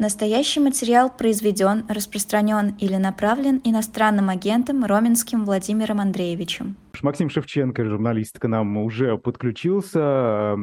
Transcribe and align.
Настоящий 0.00 0.60
материал 0.60 1.14
произведен, 1.14 1.84
распространен 1.86 2.74
или 2.78 2.96
направлен 2.96 3.60
иностранным 3.64 4.30
агентом 4.30 4.82
Роменским 4.82 5.44
Владимиром 5.44 6.00
Андреевичем. 6.00 6.76
Максим 7.02 7.28
Шевченко, 7.28 7.84
журналист, 7.84 8.38
к 8.38 8.48
нам 8.48 8.78
уже 8.78 9.18
подключился. 9.18 10.56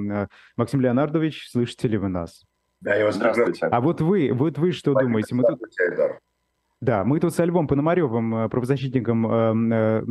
Максим 0.55 0.81
Леонардович, 0.81 1.51
слышите 1.51 1.87
ли 1.87 1.99
вы 1.99 2.07
нас? 2.07 2.45
Да, 2.81 2.95
я 2.95 3.05
вас 3.05 3.13
Здравствуйте. 3.13 3.67
А 3.67 3.79
вот 3.79 4.01
вы, 4.01 4.31
вот 4.33 4.57
вы 4.57 4.71
что 4.71 4.95
думаете? 4.95 5.35
Мы 5.35 5.43
тут... 5.43 5.61
Айдар. 5.87 6.19
Да, 6.79 7.03
мы 7.03 7.19
тут 7.19 7.33
со 7.33 7.43
Львом 7.43 7.67
Пономаревым, 7.67 8.35
э, 8.35 8.49
правозащитником, 8.49 9.25
э, 9.25 9.73
э, 9.73 10.05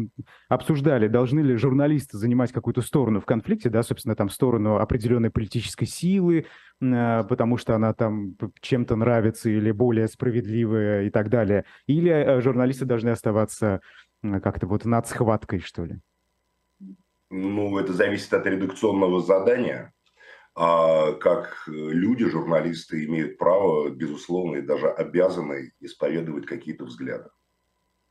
обсуждали, 0.49 1.07
должны 1.07 1.39
ли 1.39 1.55
журналисты 1.55 2.19
занимать 2.19 2.51
какую-то 2.51 2.83
сторону 2.83 3.21
в 3.21 3.25
конфликте, 3.25 3.71
да, 3.71 3.85
собственно, 3.85 4.17
там 4.17 4.29
сторону 4.29 4.77
определенной 4.79 5.31
политической 5.31 5.87
силы, 5.87 6.47
потому 6.81 7.57
что 7.57 7.75
она 7.75 7.95
там 7.95 8.35
чем-то 8.61 8.97
нравится 8.97 9.49
или 9.49 9.71
более 9.71 10.09
справедливая 10.09 11.05
и 11.05 11.11
так 11.11 11.31
далее. 11.31 11.65
Или 11.87 12.41
журналисты 12.41 12.85
должны 12.85 13.11
оставаться 13.11 13.81
как-то 14.23 14.67
вот 14.67 14.85
над 14.85 15.07
схваткой, 15.07 15.61
что 15.61 15.85
ли? 15.85 16.01
Ну, 17.31 17.79
это 17.79 17.93
зависит 17.93 18.33
от 18.35 18.47
редакционного 18.47 19.21
задания 19.21 19.93
а 20.57 21.13
как 21.13 21.65
люди, 21.67 22.25
журналисты 22.25 23.05
имеют 23.05 23.37
право, 23.37 23.91
безусловно, 23.91 24.57
и 24.57 24.63
даже 24.63 24.89
обязаны 24.89 25.73
исповедовать 25.81 26.47
какие-то 26.47 26.87
взгляды. 26.87 27.29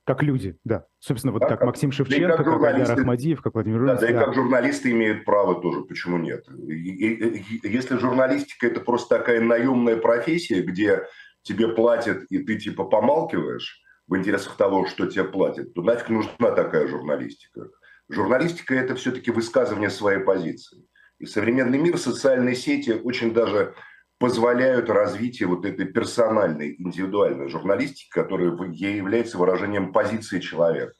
Как 0.05 0.21
люди, 0.21 0.55
да. 0.63 0.85
Собственно, 0.99 1.33
вот 1.33 1.39
да, 1.39 1.47
как, 1.47 1.59
как 1.59 1.65
Максим 1.65 1.91
Шевченко, 1.91 2.37
да 2.37 2.43
как, 2.43 2.45
как 2.45 2.63
Айдар 2.63 2.99
Ахмадиев, 2.99 3.41
как 3.41 3.55
Владимир 3.55 3.87
да, 3.87 3.95
да, 3.95 4.07
и 4.07 4.13
как 4.13 4.35
журналисты 4.35 4.91
имеют 4.91 5.25
право 5.25 5.59
тоже, 5.59 5.81
почему 5.81 6.19
нет? 6.19 6.45
И, 6.67 6.73
и, 6.73 7.39
и, 7.39 7.67
если 7.67 7.97
журналистика– 7.97 8.67
это 8.67 8.79
просто 8.79 9.17
такая 9.17 9.41
наемная 9.41 9.97
профессия, 9.97 10.61
где 10.61 11.07
тебе 11.41 11.69
платят, 11.69 12.25
и 12.29 12.37
ты 12.37 12.59
типа 12.59 12.83
помалкиваешь 12.83 13.81
в 14.07 14.15
интересах 14.15 14.55
того, 14.55 14.85
что 14.85 15.07
тебе 15.07 15.23
платят, 15.23 15.73
то 15.73 15.81
нафиг 15.81 16.09
нужна 16.09 16.51
такая 16.51 16.87
журналистика? 16.87 17.69
Журналистика– 18.07 18.75
это 18.75 18.93
все-таки 18.93 19.31
высказывание 19.31 19.89
своей 19.89 20.19
позиции. 20.19 20.85
И 21.19 21.25
современный 21.25 21.77
мир, 21.77 21.97
социальные 21.97 22.55
сети 22.55 22.91
очень 22.91 23.33
даже 23.33 23.73
позволяют 24.17 24.89
развитию 24.89 25.49
вот 25.49 25.65
этой 25.65 25.85
персональной, 25.85 26.75
индивидуальной 26.77 27.49
журналистики, 27.49 28.09
которая 28.09 28.55
ей 28.71 28.97
является 28.97 29.37
выражением 29.37 29.91
позиции 29.91 30.39
человека 30.39 30.93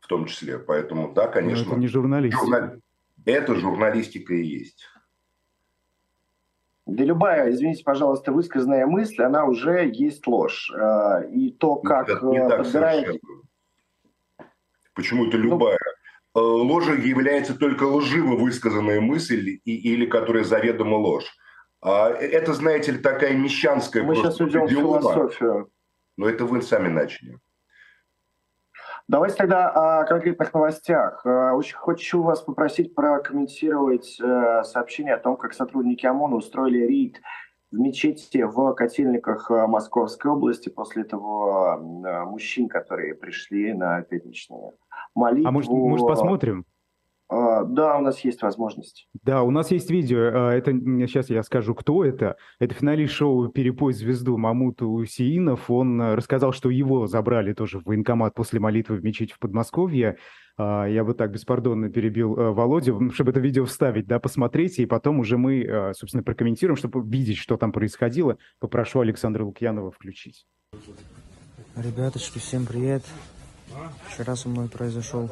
в 0.00 0.06
том 0.06 0.26
числе. 0.26 0.58
Поэтому, 0.58 1.12
да, 1.12 1.26
конечно... 1.26 1.64
Но 1.64 1.72
это 1.72 1.80
не 1.80 1.88
журналистика. 1.88 2.40
Журнали... 2.40 2.80
Это 3.24 3.54
журналистика 3.56 4.34
и 4.34 4.44
есть. 4.44 4.84
Да 6.86 7.02
любая, 7.02 7.50
извините, 7.50 7.82
пожалуйста, 7.82 8.30
высказанная 8.30 8.86
мысль, 8.86 9.22
она 9.22 9.44
уже 9.46 9.90
есть 9.92 10.24
ложь. 10.28 10.70
А, 10.72 11.22
и 11.22 11.50
то, 11.50 11.74
как 11.76 12.08
это 12.08 12.24
не 12.24 12.38
так 12.48 12.58
подбирает... 12.58 13.20
Почему 14.94 15.26
это 15.26 15.36
любая? 15.36 15.78
Э, 16.36 16.38
ложью 16.38 17.02
является 17.02 17.58
только 17.58 17.84
лживо 17.84 18.36
высказанная 18.36 19.00
мысль 19.00 19.58
и, 19.64 19.94
или 19.94 20.04
которая 20.04 20.44
заведомо 20.44 20.96
ложь. 20.96 21.34
А 21.80 22.10
это, 22.10 22.52
знаете 22.52 22.92
ли, 22.92 22.98
такая 22.98 23.34
мещанская 23.34 24.02
Мы 24.02 24.16
сейчас 24.16 24.38
уйдем 24.38 24.66
в 24.66 24.70
философию. 24.70 25.70
Но 26.18 26.28
это 26.28 26.44
вы 26.44 26.60
сами 26.60 26.88
начали. 26.88 27.38
Давайте 29.08 29.36
тогда 29.36 29.70
о 29.70 30.04
конкретных 30.04 30.52
новостях. 30.52 31.24
Э, 31.24 31.52
очень 31.52 31.76
хочу 31.76 32.22
вас 32.22 32.42
попросить 32.42 32.94
прокомментировать 32.94 34.20
э, 34.20 34.62
сообщение 34.64 35.14
о 35.14 35.18
том, 35.18 35.38
как 35.38 35.54
сотрудники 35.54 36.04
ОМОНа 36.04 36.36
устроили 36.36 36.84
рейд 36.84 37.18
в 37.70 37.78
мечети 37.78 38.42
в 38.42 38.74
Котельниках 38.74 39.48
Московской 39.48 40.32
области 40.32 40.68
после 40.68 41.04
того 41.04 41.78
мужчин, 42.26 42.68
которые 42.68 43.14
пришли 43.14 43.72
на 43.72 44.02
пятничные 44.02 44.72
молитву. 45.16 45.48
А 45.48 45.50
может, 45.50 45.70
может 45.70 46.06
посмотрим? 46.06 46.64
А, 47.28 47.64
да, 47.64 47.98
у 47.98 48.02
нас 48.02 48.20
есть 48.20 48.40
возможность. 48.42 49.08
Да, 49.24 49.42
у 49.42 49.50
нас 49.50 49.72
есть 49.72 49.90
видео. 49.90 50.30
А, 50.32 50.52
это 50.52 50.70
сейчас 50.72 51.28
я 51.28 51.42
скажу, 51.42 51.74
кто 51.74 52.04
это. 52.04 52.36
Это 52.60 52.74
финалист 52.74 53.14
шоу 53.14 53.48
«Перепой 53.48 53.92
звезду» 53.94 54.36
Мамут 54.36 54.80
Усиинов. 54.80 55.68
Он 55.68 56.00
э, 56.00 56.14
рассказал, 56.14 56.52
что 56.52 56.70
его 56.70 57.08
забрали 57.08 57.52
тоже 57.52 57.80
в 57.80 57.86
военкомат 57.86 58.34
после 58.34 58.60
молитвы 58.60 58.96
в 58.96 59.04
мечеть 59.04 59.32
в 59.32 59.40
Подмосковье. 59.40 60.18
А, 60.56 60.86
я 60.86 61.02
вот 61.02 61.16
так 61.16 61.32
беспардонно 61.32 61.90
перебил 61.90 62.32
Володю, 62.34 63.10
чтобы 63.12 63.32
это 63.32 63.40
видео 63.40 63.64
вставить, 63.64 64.06
да, 64.06 64.20
посмотрите, 64.20 64.84
и 64.84 64.86
потом 64.86 65.18
уже 65.18 65.36
мы, 65.36 65.92
собственно, 65.94 66.22
прокомментируем, 66.22 66.76
чтобы 66.76 67.02
видеть, 67.02 67.38
что 67.38 67.56
там 67.56 67.72
происходило. 67.72 68.38
Попрошу 68.60 69.00
Александра 69.00 69.44
Лукьянова 69.44 69.90
включить. 69.90 70.46
Ребяточки, 71.76 72.38
всем 72.38 72.64
привет. 72.64 73.02
Вчера 74.08 74.36
со 74.36 74.48
мной 74.48 74.68
произошел 74.68 75.30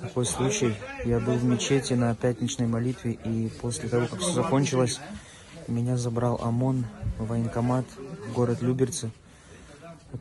такой 0.00 0.26
случай. 0.26 0.74
Я 1.04 1.20
был 1.20 1.34
в 1.34 1.44
мечети 1.44 1.94
на 1.94 2.14
пятничной 2.14 2.66
молитве, 2.66 3.12
и 3.12 3.48
после 3.60 3.88
того, 3.88 4.06
как 4.06 4.20
все 4.20 4.32
закончилось, 4.32 5.00
меня 5.68 5.96
забрал 5.96 6.40
ОМОН 6.42 6.86
в 7.18 7.26
военкомат 7.26 7.86
в 8.28 8.32
город 8.32 8.62
Люберцы. 8.62 9.10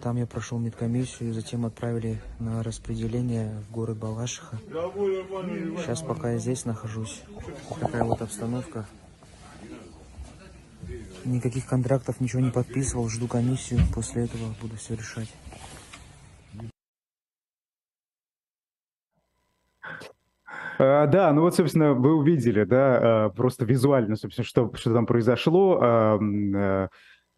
Там 0.01 0.17
я 0.17 0.25
прошел 0.25 0.59
медкомиссию, 0.59 1.33
затем 1.33 1.65
отправили 1.65 2.21
на 2.39 2.63
распределение 2.63 3.63
в 3.69 3.71
город 3.71 3.97
Балашиха. 3.97 4.59
Сейчас 4.67 6.01
пока 6.01 6.31
я 6.31 6.37
здесь 6.37 6.65
нахожусь. 6.65 7.21
Такая 7.79 8.03
вот 8.03 8.21
обстановка. 8.21 8.85
Никаких 11.23 11.65
контрактов, 11.65 12.19
ничего 12.19 12.41
не 12.41 12.51
подписывал, 12.51 13.09
жду 13.09 13.27
комиссию, 13.27 13.81
после 13.93 14.25
этого 14.25 14.53
буду 14.61 14.75
все 14.75 14.95
решать. 14.95 15.29
А, 20.77 21.07
да, 21.07 21.31
ну 21.33 21.41
вот, 21.41 21.55
собственно, 21.55 21.93
вы 21.93 22.15
увидели, 22.15 22.63
да, 22.63 23.25
а, 23.25 23.29
просто 23.29 23.65
визуально, 23.65 24.15
собственно, 24.15 24.45
что, 24.45 24.71
что 24.75 24.93
там 24.93 25.05
произошло. 25.05 25.79
А, 25.81 26.89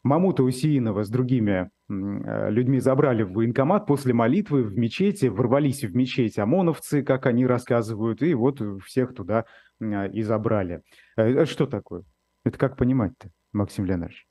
Мамута 0.03 0.43
Усиинова 0.43 1.03
с 1.03 1.09
другими 1.09 1.69
людьми 1.89 2.79
забрали 2.79 3.23
в 3.23 3.33
военкомат 3.33 3.85
после 3.87 4.13
молитвы 4.13 4.63
в 4.63 4.77
мечети, 4.77 5.25
ворвались 5.25 5.83
в 5.83 5.95
мечеть 5.95 6.39
ОМОНовцы, 6.39 7.03
как 7.03 7.25
они 7.25 7.45
рассказывают, 7.45 8.21
и 8.21 8.33
вот 8.33 8.61
всех 8.85 9.13
туда 9.13 9.45
и 9.81 10.21
забрали. 10.21 10.81
Что 11.45 11.65
такое? 11.65 12.03
Это 12.45 12.57
как 12.57 12.77
понимать-то, 12.77 13.31
Максим 13.51 13.85
Леонидович? 13.85 14.27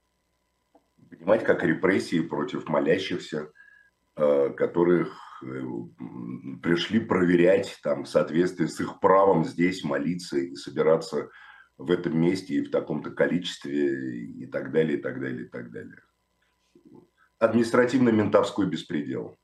Понимать 1.10 1.44
как 1.44 1.62
репрессии 1.62 2.20
против 2.20 2.68
молящихся, 2.68 3.50
которых 4.14 5.18
пришли 6.62 7.00
проверять 7.00 7.78
там 7.82 8.04
в 8.04 8.08
соответствии 8.08 8.66
с 8.66 8.80
их 8.80 9.00
правом 9.00 9.44
здесь 9.44 9.84
молиться 9.84 10.38
и 10.38 10.54
собираться 10.54 11.28
в 11.78 11.90
этом 11.90 12.18
месте 12.18 12.54
и 12.54 12.64
в 12.64 12.70
таком-то 12.70 13.10
количестве 13.10 14.24
и 14.24 14.46
так 14.46 14.72
далее, 14.72 14.98
и 14.98 15.02
так 15.02 15.20
далее, 15.20 15.46
и 15.46 15.48
так 15.48 15.70
далее. 15.70 16.02
Административно-ментовской 17.38 18.66
беспредел. 18.66 19.36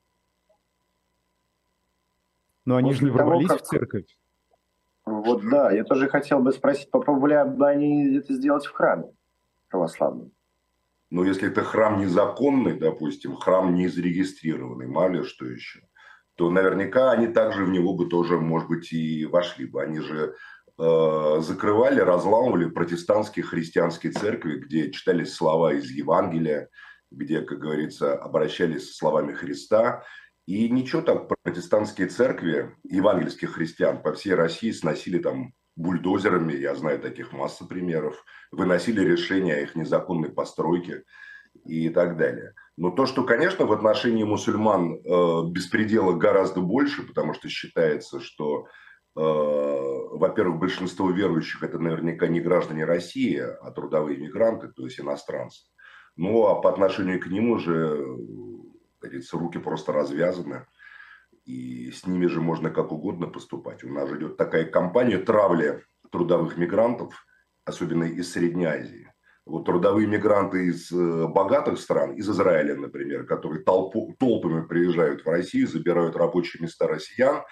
Но 2.65 2.77
они 2.77 2.95
же 2.95 3.05
не 3.05 3.11
ворвались 3.11 3.49
того, 3.49 3.59
как... 3.59 3.67
в 3.67 3.71
церковь. 3.71 4.19
Вот 5.05 5.43
да, 5.49 5.73
я 5.73 5.85
тоже 5.85 6.09
хотел 6.09 6.41
бы 6.41 6.53
спросить, 6.53 6.91
попробовали 6.91 7.49
бы 7.49 7.69
они 7.69 8.17
это 8.17 8.33
сделать 8.35 8.65
в 8.65 8.73
храме 8.73 9.13
православном? 9.69 10.33
Но 11.13 11.27
если 11.27 11.49
это 11.49 11.63
храм 11.63 12.01
незаконный, 12.01 12.73
допустим, 12.73 13.37
храм 13.37 13.75
не 13.75 13.87
зарегистрированный, 13.87 14.87
мало 14.87 15.11
ли 15.11 15.25
что 15.25 15.45
еще, 15.45 15.81
то 16.37 16.49
наверняка 16.49 17.11
они 17.11 17.27
также 17.27 17.67
в 17.67 17.69
него 17.69 17.93
бы 17.93 18.07
тоже, 18.07 18.41
может 18.41 18.67
быть, 18.67 18.95
и 18.95 19.27
вошли 19.27 19.67
бы. 19.67 19.83
Они 19.83 20.01
же 20.01 20.35
э, 20.79 21.41
закрывали, 21.41 22.01
разламывали 22.01 22.65
протестантские 22.71 23.45
христианские 23.45 24.13
церкви, 24.13 24.55
где 24.55 24.91
читались 24.91 25.35
слова 25.35 25.75
из 25.75 25.91
Евангелия, 25.91 26.71
где, 27.11 27.43
как 27.43 27.59
говорится, 27.59 28.17
обращались 28.17 28.89
со 28.89 28.95
словами 28.95 29.35
Христа. 29.35 30.05
И 30.47 30.71
ничего 30.71 31.03
так 31.03 31.29
протестантские 31.29 32.07
церкви 32.07 32.75
евангельских 32.85 33.53
христиан 33.53 34.01
по 34.01 34.15
всей 34.15 34.33
России 34.33 34.71
сносили 34.71 35.19
там 35.19 35.53
бульдозерами, 35.77 36.53
я 36.53 36.75
знаю 36.75 37.01
таких 37.01 37.33
масса 37.33 37.65
примеров, 37.65 38.23
выносили 38.51 39.01
решения 39.01 39.55
о 39.55 39.61
их 39.61 39.75
незаконной 39.75 40.31
постройке 40.31 41.05
и 41.65 41.89
так 41.89 42.17
далее. 42.17 42.55
Но 42.77 42.91
то, 42.91 43.07
что, 43.07 43.25
конечно, 43.25 43.67
в 43.67 43.73
отношении 43.73 44.25
мусульман 44.25 44.95
э, 44.95 45.43
беспредела 45.51 46.13
гораздо 46.13 46.61
больше, 46.61 47.07
потому 47.07 47.35
что 47.35 47.49
считается, 47.49 48.21
что, 48.21 48.67
э, 49.17 49.21
во-первых, 49.21 50.59
большинство 50.59 51.11
верующих 51.11 51.63
это 51.63 51.79
наверняка 51.79 52.27
не 52.29 52.41
граждане 52.41 52.85
России, 52.85 53.39
а 53.39 53.71
трудовые 53.71 54.19
мигранты, 54.19 54.69
то 54.69 54.85
есть 54.85 55.01
иностранцы. 55.01 55.67
Ну, 56.17 56.47
а 56.47 56.61
по 56.61 56.71
отношению 56.71 57.21
к 57.21 57.27
ним 57.27 57.51
уже, 57.51 57.99
как 58.99 59.11
говорится, 59.11 59.39
руки 59.39 59.59
просто 59.59 59.93
развязаны 59.93 60.67
и 61.45 61.91
с 61.91 62.07
ними 62.07 62.27
же 62.27 62.41
можно 62.41 62.71
как 62.71 62.93
угодно 62.93 63.27
поступать. 63.27 63.85
У 63.85 63.93
нас 63.93 64.09
же 64.09 64.19
идет 64.19 64.37
такая 64.37 64.65
кампания 64.65 65.19
травли 65.19 65.83
трудовых 66.11 66.57
мигрантов, 66.57 67.27
особенно 67.65 68.05
из 68.05 68.33
Средней 68.33 68.67
Азии. 68.67 69.09
вот 69.45 69.65
трудовые 69.65 70.07
мигранты 70.07 70.67
из 70.67 70.93
э, 70.93 71.27
богатых 71.27 71.79
стран, 71.79 72.13
из 72.15 72.29
Израиля, 72.29 72.77
например, 72.77 73.25
которые 73.25 73.65
толпу, 73.65 74.15
толпами 74.19 74.67
приезжают 74.67 75.25
в 75.25 75.29
Россию, 75.29 75.67
забирают 75.67 76.17
рабочие 76.17 76.63
места 76.63 76.87
россиян, 76.87 77.37
э, 77.39 77.43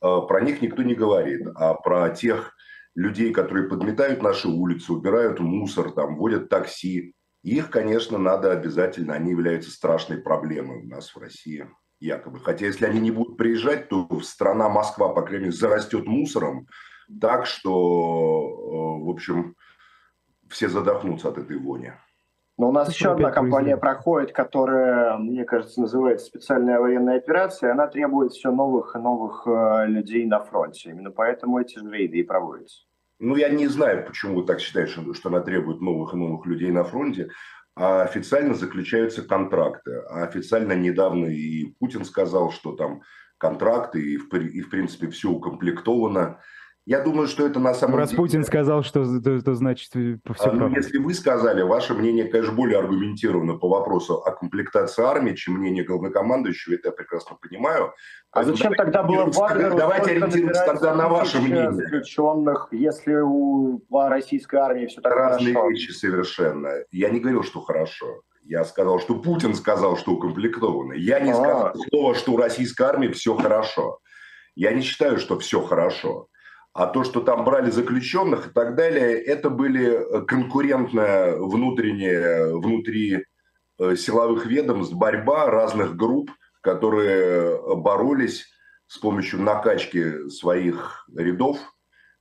про 0.00 0.40
них 0.40 0.62
никто 0.62 0.82
не 0.82 0.94
говорит. 0.94 1.46
А 1.54 1.74
про 1.74 2.10
тех 2.10 2.54
людей, 2.94 3.32
которые 3.32 3.68
подметают 3.68 4.22
наши 4.22 4.48
улицы, 4.48 4.92
убирают 4.92 5.38
мусор, 5.38 5.92
там, 5.92 6.16
водят 6.16 6.48
такси, 6.48 7.14
их, 7.44 7.70
конечно, 7.70 8.18
надо 8.18 8.50
обязательно, 8.50 9.14
они 9.14 9.30
являются 9.30 9.70
страшной 9.70 10.18
проблемой 10.18 10.82
у 10.84 10.88
нас 10.88 11.14
в 11.14 11.18
России, 11.18 11.68
якобы. 12.00 12.40
Хотя 12.40 12.66
если 12.66 12.86
они 12.86 13.00
не 13.00 13.10
будут 13.10 13.36
приезжать, 13.36 13.88
то 13.88 14.08
страна 14.22 14.68
Москва, 14.68 15.08
по 15.08 15.22
крайней 15.22 15.46
мере, 15.46 15.56
зарастет 15.56 16.06
мусором 16.06 16.66
так, 17.20 17.46
что, 17.46 17.70
э, 17.70 19.04
в 19.04 19.10
общем, 19.10 19.54
все 20.48 20.68
задохнутся 20.68 21.28
от 21.28 21.38
этой 21.38 21.58
вони. 21.58 21.92
Но 22.58 22.70
у 22.70 22.72
нас 22.72 22.92
еще 22.92 23.12
одна 23.12 23.30
компания 23.30 23.76
проходит, 23.76 24.32
которая, 24.32 25.16
мне 25.16 25.44
кажется, 25.44 25.80
называется 25.80 26.26
специальная 26.26 26.80
военная 26.80 27.18
операция. 27.18 27.70
Она 27.70 27.86
требует 27.86 28.32
все 28.32 28.50
новых 28.50 28.96
и 28.96 28.98
новых 28.98 29.46
э, 29.46 29.86
людей 29.86 30.26
на 30.26 30.40
фронте. 30.40 30.90
Именно 30.90 31.12
поэтому 31.12 31.60
эти 31.60 31.78
рейды 31.78 32.18
и 32.18 32.22
проводятся. 32.24 32.82
Ну, 33.20 33.36
я 33.36 33.48
не 33.48 33.68
знаю, 33.68 34.04
почему 34.04 34.36
вы 34.36 34.44
так 34.44 34.58
считаете, 34.58 34.92
что 34.92 35.28
она 35.28 35.40
требует 35.40 35.80
новых 35.80 36.14
и 36.14 36.16
новых 36.16 36.46
людей 36.46 36.72
на 36.72 36.82
фронте. 36.82 37.30
А 37.80 38.02
официально 38.02 38.54
заключаются 38.54 39.22
контракты. 39.22 40.02
А 40.10 40.24
официально 40.24 40.72
недавно 40.72 41.26
и 41.26 41.66
Путин 41.78 42.04
сказал, 42.04 42.50
что 42.50 42.72
там 42.72 43.02
контракты 43.38 44.02
и, 44.02 44.16
в, 44.16 44.34
и 44.34 44.60
в 44.62 44.68
принципе, 44.68 45.08
все 45.10 45.30
укомплектовано. 45.30 46.40
Я 46.88 47.02
думаю, 47.02 47.28
что 47.28 47.46
это 47.46 47.60
на 47.60 47.74
самом 47.74 47.96
Раз 47.96 48.08
деле... 48.08 48.22
Путин 48.22 48.44
сказал, 48.44 48.82
что 48.82 49.02
это 49.02 49.54
значит 49.54 49.88
все 49.90 50.18
а, 50.38 50.52
ну, 50.52 50.74
Если 50.74 50.96
вы 50.96 51.12
сказали, 51.12 51.60
ваше 51.60 51.92
мнение, 51.92 52.24
конечно, 52.24 52.54
более 52.54 52.78
аргументировано 52.78 53.58
по 53.58 53.68
вопросу 53.68 54.22
о 54.22 54.30
комплектации 54.30 55.04
армии, 55.04 55.34
чем 55.34 55.58
мнение 55.58 55.84
главнокомандующего, 55.84 56.76
это 56.76 56.88
я 56.88 56.92
прекрасно 56.92 57.36
понимаю. 57.42 57.92
А 58.30 58.42
зачем 58.42 58.72
тогда 58.72 59.02
было 59.02 59.26
Вагнеру 59.26 59.76
Давайте 59.76 60.12
ориентируемся 60.12 60.64
тогда 60.64 60.94
на 60.94 61.10
ваше 61.10 61.42
мнение. 61.42 61.72
заключенных, 61.72 62.68
если 62.70 63.16
у 63.16 63.82
российской 63.92 64.56
армии 64.56 64.86
все 64.86 65.02
так 65.02 65.12
Разные 65.12 65.52
хорошо? 65.52 65.68
вещи 65.68 65.90
совершенно. 65.90 66.70
Я 66.90 67.10
не 67.10 67.20
говорил, 67.20 67.42
что 67.42 67.60
хорошо. 67.60 68.22
Я 68.44 68.64
сказал, 68.64 68.98
что 68.98 69.16
Путин 69.16 69.54
сказал, 69.54 69.98
что 69.98 70.12
укомплектовано. 70.12 70.94
Я 70.94 71.20
не 71.20 71.32
а 71.32 71.34
сказал 71.34 71.74
слово, 71.90 72.14
что 72.14 72.32
у 72.32 72.38
российской 72.38 72.84
армии 72.84 73.08
все 73.08 73.34
хорошо. 73.34 73.98
Я 74.54 74.72
не 74.72 74.80
считаю, 74.80 75.18
что 75.18 75.38
все 75.38 75.60
хорошо. 75.60 76.28
А 76.78 76.86
то, 76.86 77.02
что 77.02 77.20
там 77.20 77.44
брали 77.44 77.72
заключенных 77.72 78.46
и 78.46 78.50
так 78.50 78.76
далее, 78.76 79.20
это 79.20 79.50
были 79.50 79.84
э, 79.84 80.24
конкурентная 80.24 81.36
внутренняя, 81.36 82.54
внутри 82.54 83.24
э, 83.80 83.96
силовых 83.96 84.46
ведомств 84.46 84.94
борьба 84.94 85.46
разных 85.46 85.96
групп, 85.96 86.30
которые 86.60 87.74
боролись 87.78 88.46
с 88.86 88.96
помощью 88.96 89.42
накачки 89.42 90.28
своих 90.28 91.04
рядов 91.12 91.58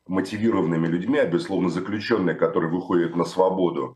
мотивированными 0.08 0.88
людьми, 0.88 1.20
а 1.20 1.28
безусловно 1.28 1.70
заключенные, 1.70 2.36
которые 2.36 2.72
выходят 2.72 3.16
на 3.16 3.26
свободу. 3.26 3.96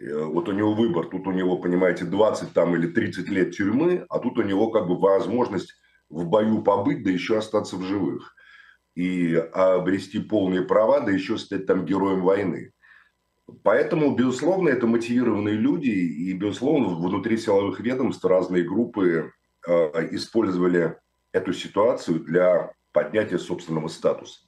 Э, 0.00 0.24
вот 0.24 0.48
у 0.48 0.52
него 0.52 0.72
выбор, 0.72 1.08
тут 1.08 1.26
у 1.26 1.32
него, 1.32 1.58
понимаете, 1.58 2.06
20 2.06 2.54
там, 2.54 2.74
или 2.74 2.86
30 2.86 3.28
лет 3.28 3.54
тюрьмы, 3.54 4.06
а 4.08 4.20
тут 4.20 4.38
у 4.38 4.42
него 4.42 4.70
как 4.70 4.88
бы 4.88 4.98
возможность 4.98 5.74
в 6.08 6.24
бою 6.24 6.62
побыть, 6.62 7.04
да 7.04 7.10
еще 7.10 7.36
остаться 7.36 7.76
в 7.76 7.82
живых 7.82 8.34
и 8.94 9.34
обрести 9.34 10.18
полные 10.18 10.62
права, 10.62 11.00
да 11.00 11.12
еще 11.12 11.38
стать 11.38 11.66
там 11.66 11.84
героем 11.84 12.22
войны. 12.22 12.72
Поэтому, 13.62 14.14
безусловно, 14.14 14.68
это 14.68 14.86
мотивированные 14.86 15.54
люди, 15.54 15.88
и, 15.88 16.32
безусловно, 16.34 16.88
внутри 16.88 17.38
силовых 17.38 17.80
ведомств 17.80 18.24
разные 18.24 18.62
группы 18.62 19.32
э, 19.66 20.08
использовали 20.10 20.96
эту 21.32 21.52
ситуацию 21.52 22.20
для 22.20 22.72
поднятия 22.92 23.38
собственного 23.38 23.88
статуса. 23.88 24.40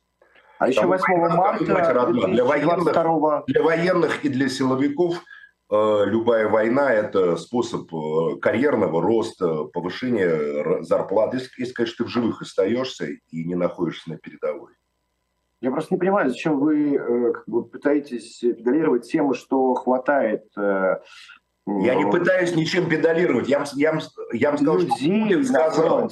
А 0.58 0.68
еще 0.68 0.84
8 0.84 1.04
марта 1.34 1.64
для 1.64 2.44
военных, 2.44 3.44
для 3.46 3.62
военных 3.62 4.24
и 4.24 4.28
для 4.28 4.48
силовиков– 4.48 5.22
любая 5.70 6.48
война– 6.48 6.92
это 6.92 7.36
способ 7.36 7.92
э, 7.94 8.36
карьерного 8.40 9.00
роста, 9.00 9.64
повышения 9.64 10.82
зарплат. 10.82 11.34
Если, 11.34 11.72
конечно, 11.72 12.04
ты 12.04 12.04
в 12.04 12.12
живых 12.12 12.42
остаешься 12.42 13.06
и 13.06 13.44
не 13.44 13.54
находишься 13.54 14.10
на 14.10 14.18
передовой. 14.18 14.72
Я 15.60 15.70
просто 15.70 15.94
не 15.94 15.98
понимаю, 16.00 16.30
зачем 16.30 16.58
вы 16.58 16.94
э, 16.94 17.32
как 17.32 17.44
бы, 17.46 17.64
пытаетесь 17.64 18.38
педалировать 18.40 19.10
тему, 19.10 19.34
что 19.34 19.74
хватает 19.74 20.44
я 21.66 21.94
не 21.94 22.10
пытаюсь 22.10 22.56
ничем 22.56 22.88
педалировать. 22.88 23.48
Я, 23.48 23.64
я, 23.74 23.98
я 24.32 24.50
вам 24.50 24.58
сказал, 24.58 24.78
Людей 24.78 25.44
что 25.44 25.52
сказал. 25.52 26.10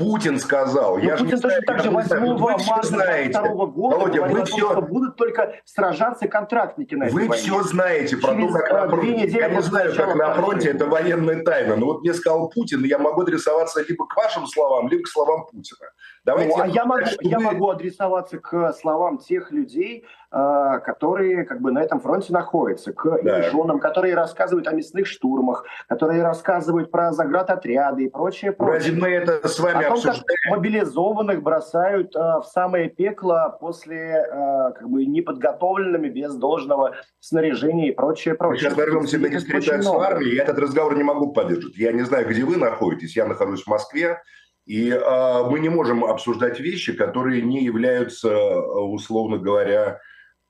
Путин 0.00 0.38
сказал. 0.38 0.96
Ну, 0.96 1.04
я 1.04 1.16
Путин 1.16 1.36
же 1.36 1.42
точно 1.42 1.60
так 1.66 1.82
же 1.82 1.90
8 1.90 2.36
марта 2.36 3.40
года 3.42 3.96
Володя, 3.96 4.22
вы 4.22 4.44
все... 4.46 4.72
что 4.72 4.80
будут 4.80 5.16
только 5.16 5.54
сражаться 5.66 6.26
контрактники 6.26 6.94
на 6.94 7.06
Вы 7.06 7.28
войне. 7.28 7.34
все 7.34 7.62
знаете 7.62 8.16
про 8.16 8.34
то, 8.34 8.48
как 8.48 8.72
на 8.72 8.88
фронте. 8.88 9.26
Я 9.26 9.48
не 9.50 9.62
знаю, 9.62 9.94
как 9.94 10.14
на 10.14 10.34
фронте, 10.34 10.70
это 10.70 10.86
военная 10.86 11.44
тайна. 11.44 11.76
Но 11.76 11.86
вот 11.86 12.00
мне 12.00 12.14
сказал 12.14 12.48
Путин, 12.48 12.82
я 12.84 12.98
могу 12.98 13.20
адресоваться 13.22 13.84
либо 13.86 14.06
к 14.06 14.16
вашим 14.16 14.46
словам, 14.46 14.88
либо 14.88 15.04
к 15.04 15.08
словам 15.08 15.46
Путина. 15.46 15.90
Давайте 16.24 16.56
ну, 16.56 16.62
а 16.62 16.66
я, 16.66 16.84
могу, 16.84 17.06
я 17.20 17.38
вы... 17.38 17.44
могу 17.44 17.70
адресоваться 17.70 18.38
к 18.38 18.72
словам 18.72 19.18
тех 19.18 19.50
людей, 19.52 20.06
которые 20.30 21.44
как 21.44 21.60
бы 21.60 21.72
на 21.72 21.82
этом 21.82 22.00
фронте 22.00 22.32
находятся, 22.32 22.92
к 22.92 23.20
да. 23.22 23.42
женам, 23.50 23.80
которые 23.80 24.14
рассказывают 24.14 24.68
о 24.68 24.72
мясных 24.72 25.06
штурмах, 25.06 25.64
которые 25.88 26.22
рассказывают 26.22 26.90
про 26.92 27.12
заградотряды 27.12 28.04
и 28.04 28.08
прочее. 28.08 28.54
Разве 28.56 29.00
мы 29.00 29.08
это 29.08 29.46
с 29.48 29.58
вами 29.58 29.84
о 29.84 29.88
том, 29.88 29.92
обсуждаем? 29.94 30.24
Как 30.26 30.56
мобилизованных 30.56 31.42
бросают 31.42 32.14
э, 32.14 32.18
в 32.18 32.44
самое 32.44 32.88
пекло 32.88 33.56
после 33.60 33.98
э, 33.98 34.72
как 34.78 34.88
бы 34.88 35.04
неподготовленными, 35.04 36.08
без 36.08 36.34
должного 36.36 36.94
снаряжения 37.18 37.88
и 37.88 37.92
прочее, 37.92 38.34
прочее. 38.34 38.70
Мы 38.70 38.76
сейчас 38.76 38.76
ворвемся 38.76 39.18
на 39.18 39.28
дискредитацию 39.28 39.98
армии, 39.98 40.34
я 40.34 40.44
этот 40.44 40.58
разговор 40.58 40.96
не 40.96 41.02
могу 41.02 41.32
поддержать. 41.32 41.76
Я 41.76 41.92
не 41.92 42.02
знаю, 42.02 42.28
где 42.28 42.44
вы 42.44 42.56
находитесь, 42.56 43.16
я 43.16 43.26
нахожусь 43.26 43.64
в 43.64 43.68
Москве, 43.68 44.22
и 44.66 44.90
э, 44.90 45.44
мы 45.50 45.58
не 45.58 45.68
можем 45.68 46.04
обсуждать 46.04 46.60
вещи, 46.60 46.92
которые 46.92 47.42
не 47.42 47.64
являются, 47.64 48.60
условно 48.60 49.38
говоря, 49.38 50.00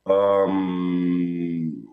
скажем 0.04 1.84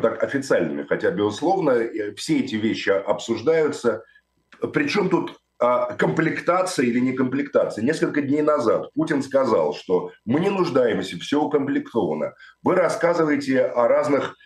так, 0.00 0.22
официальными. 0.22 0.84
Хотя, 0.84 1.10
безусловно, 1.10 1.80
все 2.16 2.38
эти 2.38 2.54
вещи 2.54 2.90
обсуждаются. 2.90 4.04
Причем 4.72 5.08
тут 5.08 5.40
э, 5.60 5.96
комплектация 5.98 6.86
или 6.86 7.00
не 7.00 7.12
комплектация. 7.12 7.84
Несколько 7.84 8.22
дней 8.22 8.42
назад 8.42 8.92
Путин 8.94 9.22
сказал, 9.22 9.74
что 9.74 10.12
мы 10.24 10.40
не 10.40 10.50
нуждаемся, 10.50 11.18
все 11.18 11.42
укомплектовано. 11.42 12.34
Вы 12.62 12.76
рассказываете 12.76 13.62
о 13.62 13.88
разных 13.88 14.36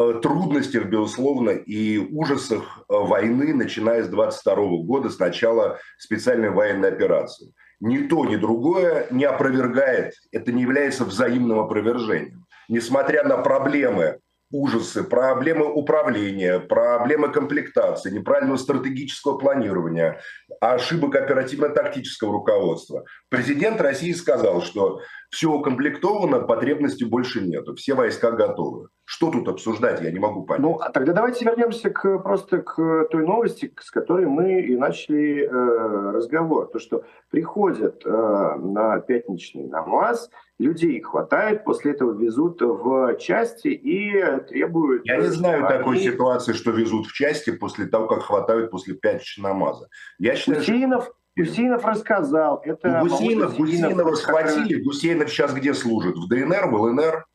Э, 0.00 0.18
трудностях, 0.22 0.86
безусловно, 0.86 1.50
и 1.50 1.98
ужасах 1.98 2.78
э, 2.78 2.82
войны, 2.88 3.52
начиная 3.52 4.02
с 4.02 4.08
22 4.08 4.84
года, 4.84 5.10
с 5.10 5.18
начала 5.18 5.78
специальной 5.98 6.48
военной 6.48 6.88
операции. 6.88 7.52
Ни 7.80 8.08
то, 8.08 8.24
ни 8.24 8.36
другое 8.36 9.08
не 9.10 9.24
опровергает, 9.24 10.14
это 10.32 10.52
не 10.52 10.62
является 10.62 11.04
взаимным 11.04 11.58
опровержением. 11.58 12.39
Несмотря 12.70 13.24
на 13.24 13.36
проблемы, 13.38 14.20
ужасы, 14.52 15.02
проблемы 15.02 15.66
управления, 15.66 16.60
проблемы 16.60 17.32
комплектации, 17.32 18.12
неправильного 18.12 18.58
стратегического 18.58 19.38
планирования, 19.38 20.20
ошибок 20.60 21.16
оперативно-тактического 21.16 22.32
руководства. 22.32 23.04
Президент 23.28 23.80
России 23.80 24.12
сказал, 24.12 24.62
что 24.62 25.00
все 25.30 25.50
укомплектовано, 25.50 26.42
потребностей 26.42 27.06
больше 27.06 27.40
нету, 27.40 27.74
все 27.74 27.94
войска 27.94 28.30
готовы. 28.30 28.86
Что 29.12 29.32
тут 29.32 29.48
обсуждать, 29.48 30.00
я 30.02 30.12
не 30.12 30.20
могу 30.20 30.44
понять. 30.44 30.62
Ну, 30.62 30.76
а 30.76 30.88
тогда 30.88 31.12
давайте 31.12 31.44
вернемся 31.44 31.90
к, 31.90 32.18
просто 32.20 32.58
к 32.58 33.08
той 33.10 33.26
новости, 33.26 33.74
с 33.80 33.90
которой 33.90 34.26
мы 34.26 34.60
и 34.60 34.76
начали 34.76 35.46
э, 35.46 36.10
разговор. 36.12 36.68
То, 36.68 36.78
что 36.78 37.02
приходят 37.28 38.06
э, 38.06 38.08
на 38.08 39.00
пятничный 39.00 39.66
намаз, 39.66 40.30
людей 40.60 41.00
хватает, 41.00 41.64
после 41.64 41.90
этого 41.90 42.16
везут 42.16 42.60
в 42.60 43.16
части 43.16 43.66
и 43.66 44.12
требуют... 44.48 45.04
Я 45.04 45.16
не 45.16 45.26
знаю 45.26 45.66
они... 45.66 45.78
такой 45.78 45.98
ситуации, 45.98 46.52
что 46.52 46.70
везут 46.70 47.08
в 47.08 47.12
части 47.12 47.50
после 47.50 47.86
того, 47.86 48.06
как 48.06 48.22
хватают 48.22 48.70
после 48.70 48.94
пятничного 48.94 49.48
намаза. 49.48 49.88
Я 50.20 50.36
считаю, 50.36 50.60
Усеинов, 50.60 51.02
что... 51.02 51.14
Гусейнов 51.36 51.84
рассказал. 51.84 52.62
Это 52.64 53.00
ну, 53.02 53.08
Гусейнов, 53.08 53.56
Гусейнова 53.56 54.14
схватили. 54.14 54.80
Гусейнов 54.80 55.30
сейчас 55.30 55.52
где 55.52 55.74
служит? 55.74 56.16
В 56.16 56.28
ДНР, 56.28 56.68
в 56.68 56.74
ЛНР? 56.80 57.26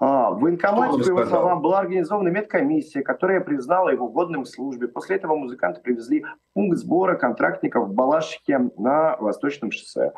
А, 0.00 0.30
в 0.30 0.40
военкомате, 0.40 1.02
по 1.02 1.08
его 1.08 1.26
словам, 1.26 1.60
была 1.60 1.80
организована 1.80 2.28
медкомиссия, 2.28 3.02
которая 3.02 3.40
признала 3.40 3.88
его 3.88 4.08
годным 4.08 4.44
к 4.44 4.48
службе. 4.48 4.86
После 4.86 5.16
этого 5.16 5.34
музыканты 5.34 5.80
привезли 5.80 6.24
пункт 6.54 6.78
сбора 6.78 7.16
контрактников 7.16 7.88
в 7.88 7.92
Балашихе 7.94 8.70
на 8.76 9.16
Восточном 9.16 9.72
шоссе. 9.72 10.12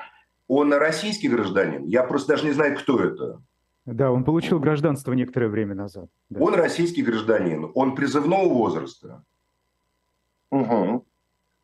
Он 0.48 0.72
российский 0.74 1.28
гражданин? 1.28 1.84
Я 1.84 2.02
просто 2.02 2.34
даже 2.34 2.44
не 2.44 2.52
знаю, 2.52 2.76
кто 2.76 3.02
это. 3.02 3.40
Да, 3.86 4.10
он 4.10 4.24
получил 4.24 4.60
гражданство 4.60 5.12
некоторое 5.14 5.48
время 5.48 5.74
назад. 5.74 6.10
Да. 6.28 6.40
Он 6.40 6.54
российский 6.54 7.02
гражданин, 7.02 7.70
он 7.74 7.94
призывного 7.94 8.52
возраста. 8.52 9.24
Угу. 10.50 11.06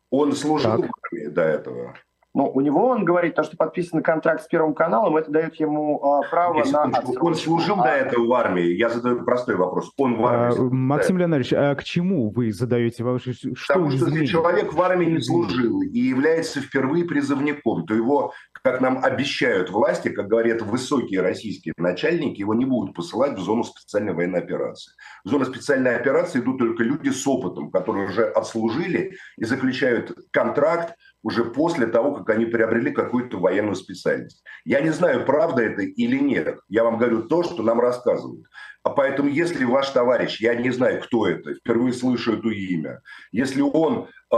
Он 0.09 0.31
служил 0.33 0.71
Так. 0.71 0.89
в 0.89 0.93
армии 1.03 1.27
до 1.27 1.41
этого. 1.43 1.93
Ну, 2.37 2.51
у 2.53 2.61
него 2.61 2.89
он 2.89 3.03
говорит, 3.03 3.33
то, 3.33 3.41
что 3.41 3.57
подписан 3.57 4.03
контракт 4.03 4.43
с 4.43 4.47
Первым 4.47 4.75
каналом, 4.75 5.17
это 5.17 5.31
дает 5.31 5.55
ему 5.55 5.99
а, 6.03 6.21
право 6.21 6.57
Нет, 6.57 6.71
на 6.71 6.83
отсрочку. 6.83 7.25
Он 7.25 7.33
служил 7.33 7.79
А, 7.79 7.83
до 7.83 7.89
этого 7.89 8.27
в 8.27 8.33
армии. 8.33 8.75
Я 8.75 8.89
задаю 8.89 9.23
простой 9.25 9.55
вопрос. 9.55 9.91
Он 9.97 10.17
в 10.17 10.23
А, 10.23 10.29
армии. 10.29 10.55
до 10.55 10.75
Максим 10.75 11.17
Леонидович, 11.17 11.53
а 11.53 11.73
к 11.73 11.83
чему 11.83 12.29
вы 12.29 12.51
задаете 12.51 13.03
ваши... 13.03 13.33
Что 13.33 13.73
Потому 13.73 13.89
что 13.89 14.05
если 14.05 14.27
человек 14.27 14.71
в 14.71 14.79
армии 14.79 15.07
не 15.07 15.19
служил 15.19 15.81
и 15.81 15.97
является 15.97 16.61
впервые 16.61 17.05
призывником, 17.05 17.87
то 17.87 17.95
его, 17.95 18.33
как 18.51 18.81
нам 18.81 19.03
обещают 19.03 19.71
власти, 19.71 20.09
как 20.09 20.27
говорят 20.27 20.61
высокие 20.61 21.21
российские 21.21 21.73
начальники, 21.75 22.41
его 22.41 22.53
не 22.53 22.65
будут 22.65 22.93
посылать 22.93 23.35
в 23.35 23.41
зону 23.41 23.63
специальной 23.63 24.13
военной 24.13 24.41
операции. 24.41 24.91
В 25.25 25.29
зону 25.29 25.45
специальной 25.45 25.95
операции 25.95 26.39
идут 26.39 26.59
только 26.59 26.83
люди 26.83 27.09
с 27.09 27.25
опытом, 27.27 27.71
которые 27.71 28.09
уже 28.09 28.25
отслужили 28.25 29.17
и 29.39 29.43
заключают 29.43 30.15
контракт 30.29 30.93
уже 31.27 31.43
после 31.43 31.87
того, 31.87 32.13
как 32.13 32.29
они 32.29 32.45
приобрели 32.45 32.89
какую-то 32.89 33.37
военную 33.37 33.75
специальность. 33.75 34.41
Я 34.63 34.79
не 34.79 34.91
знаю, 34.91 35.25
правда 35.25 35.61
это 35.61 35.81
или 35.81 36.17
нет. 36.19 36.59
Я 36.69 36.85
вам 36.85 36.97
говорю 36.97 37.23
то, 37.23 37.43
что 37.43 37.63
нам 37.63 37.81
рассказывают. 37.81 38.45
А 38.83 38.91
поэтому, 38.91 39.27
если 39.27 39.65
ваш 39.65 39.89
товарищ, 39.89 40.39
я 40.39 40.55
не 40.55 40.69
знаю, 40.69 41.01
кто 41.03 41.27
это, 41.27 41.53
впервые 41.53 41.91
слышу 41.91 42.37
это 42.37 42.47
имя, 42.47 43.01
если 43.33 43.59
он, 43.59 44.07
э, 44.07 44.35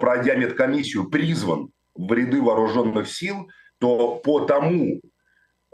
пройдя 0.00 0.34
медкомиссию, 0.34 1.08
призван 1.08 1.70
в 1.94 2.12
ряды 2.12 2.42
вооруженных 2.42 3.08
сил, 3.08 3.48
то 3.78 4.16
по 4.16 4.40
тому, 4.40 5.00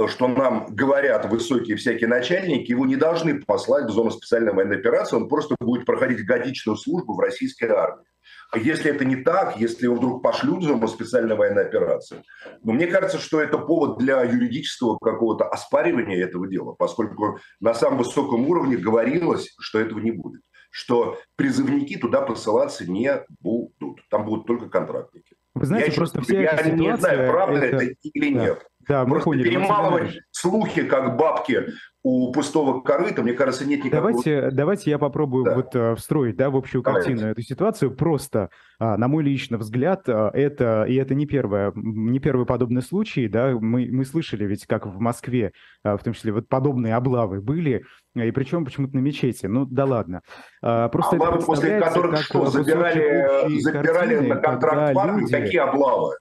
что 0.06 0.28
нам 0.28 0.66
говорят 0.68 1.28
высокие 1.28 1.76
всякие 1.76 2.06
начальники, 2.06 2.70
его 2.70 2.87
не 2.87 2.94
должны 2.94 3.42
послать 3.42 3.87
в 3.87 3.90
зону 3.90 4.12
специальной 4.12 4.52
военной 4.52 4.76
операции, 4.76 5.16
он 5.16 5.28
просто 5.28 5.56
будет 5.58 5.84
проходить 5.84 6.25
годичную 6.25 6.76
службу 6.76 7.14
в 7.14 7.18
российской 7.18 7.70
армии. 7.70 8.06
А 8.54 8.58
Если 8.58 8.88
это 8.88 9.04
не 9.04 9.16
так, 9.16 9.56
если 9.58 9.87
его 9.87 9.96
вдруг 9.96 10.23
пошлют 10.23 10.61
в 10.61 10.62
зону 10.62 10.87
специальной 10.87 11.34
военной 11.34 11.66
операции, 11.66 12.23
но 12.62 12.73
мне 12.73 12.87
кажется, 12.87 13.18
что 13.18 13.40
это 13.40 13.58
повод 13.58 13.99
для 13.99 14.23
юридического 14.23 14.96
какого-то 14.99 15.49
оспаривания 15.49 16.23
этого 16.23 16.46
дела, 16.46 16.73
поскольку 16.73 17.38
на 17.61 17.75
самом 17.75 17.99
высоком 17.99 18.46
уровне 18.49 18.76
говорилось, 18.76 19.52
что 19.58 19.80
этого 19.80 19.99
не 19.99 20.12
будет, 20.12 20.42
что 20.70 21.18
призывники 21.34 21.96
туда 21.99 22.20
посылаться 22.20 22.88
не 22.88 23.25
будут, 23.40 24.00
там 24.08 24.25
будут 24.25 24.46
только 24.46 24.68
контрактники. 24.68 25.34
Вы 25.54 25.66
знаете, 25.66 25.90
я 25.90 25.96
просто 25.96 26.23
вся 26.23 26.40
я 26.40 26.50
эта 26.52 26.70
не 26.70 26.78
ситуация... 26.84 27.14
знаю, 27.16 27.30
правда 27.32 27.58
это- 27.58 27.76
это, 27.84 27.94
или 28.02 28.34
Да. 28.34 28.40
нет. 28.44 28.66
Да, 28.88 29.04
мы 29.04 29.10
Просто. 29.10 29.30
Максим 29.30 29.44
перемалывать 29.44 30.18
слухи, 30.30 30.82
как 30.84 31.16
бабки 31.16 31.66
у 32.06 32.32
пустого 32.32 32.82
корыта, 32.82 33.22
мне 33.22 33.32
кажется, 33.32 33.64
нет 33.66 33.82
никакого... 33.82 34.10
Давайте, 34.12 34.50
давайте 34.50 34.90
я 34.90 34.98
попробую 34.98 35.44
Да. 35.44 35.54
вот 35.54 35.74
э, 35.74 35.94
встроить, 35.94 36.36
да, 36.36 36.50
в 36.50 36.56
общую 36.56 36.82
Давайте. 36.82 37.08
картину 37.10 37.30
эту 37.30 37.40
ситуацию. 37.40 37.96
Просто, 37.96 38.50
а, 38.78 38.98
на 38.98 39.08
мой 39.08 39.24
личный 39.24 39.56
взгляд, 39.56 40.02
а, 40.08 40.30
это 40.34 40.84
и 40.86 40.96
это 40.96 41.14
не 41.14 41.24
первое, 41.26 41.72
не 41.74 42.18
первый 42.18 42.44
подобный 42.44 42.82
случай, 42.82 43.26
да. 43.26 43.52
Мы 43.58 43.88
мы 43.90 44.04
слышали 44.04 44.44
ведь, 44.44 44.66
как 44.66 44.86
в 44.86 44.98
Москве, 45.00 45.52
а, 45.82 45.96
в 45.96 46.02
том 46.02 46.12
числе 46.12 46.32
вот 46.32 46.46
подобные 46.46 46.94
облавы 46.94 47.40
были, 47.40 47.84
и 48.14 48.30
причем 48.32 48.66
почему-то 48.66 48.96
на 48.96 49.00
мечети. 49.00 49.46
Ну 49.46 49.64
да 49.64 49.86
ладно. 49.86 50.20
А, 50.62 50.88
Просто 50.90 51.16
Облавы, 51.16 51.40
после 51.40 51.80
которых 51.80 52.18
что, 52.20 52.40
кусочек 52.40 52.66
забирали, 52.66 53.58
забирали 53.60 54.14
картины, 54.16 54.34
на 54.34 54.36
контракт 54.36 54.96
люди- 55.16 55.30
Какие 55.32 55.60
облавы? 55.60 56.12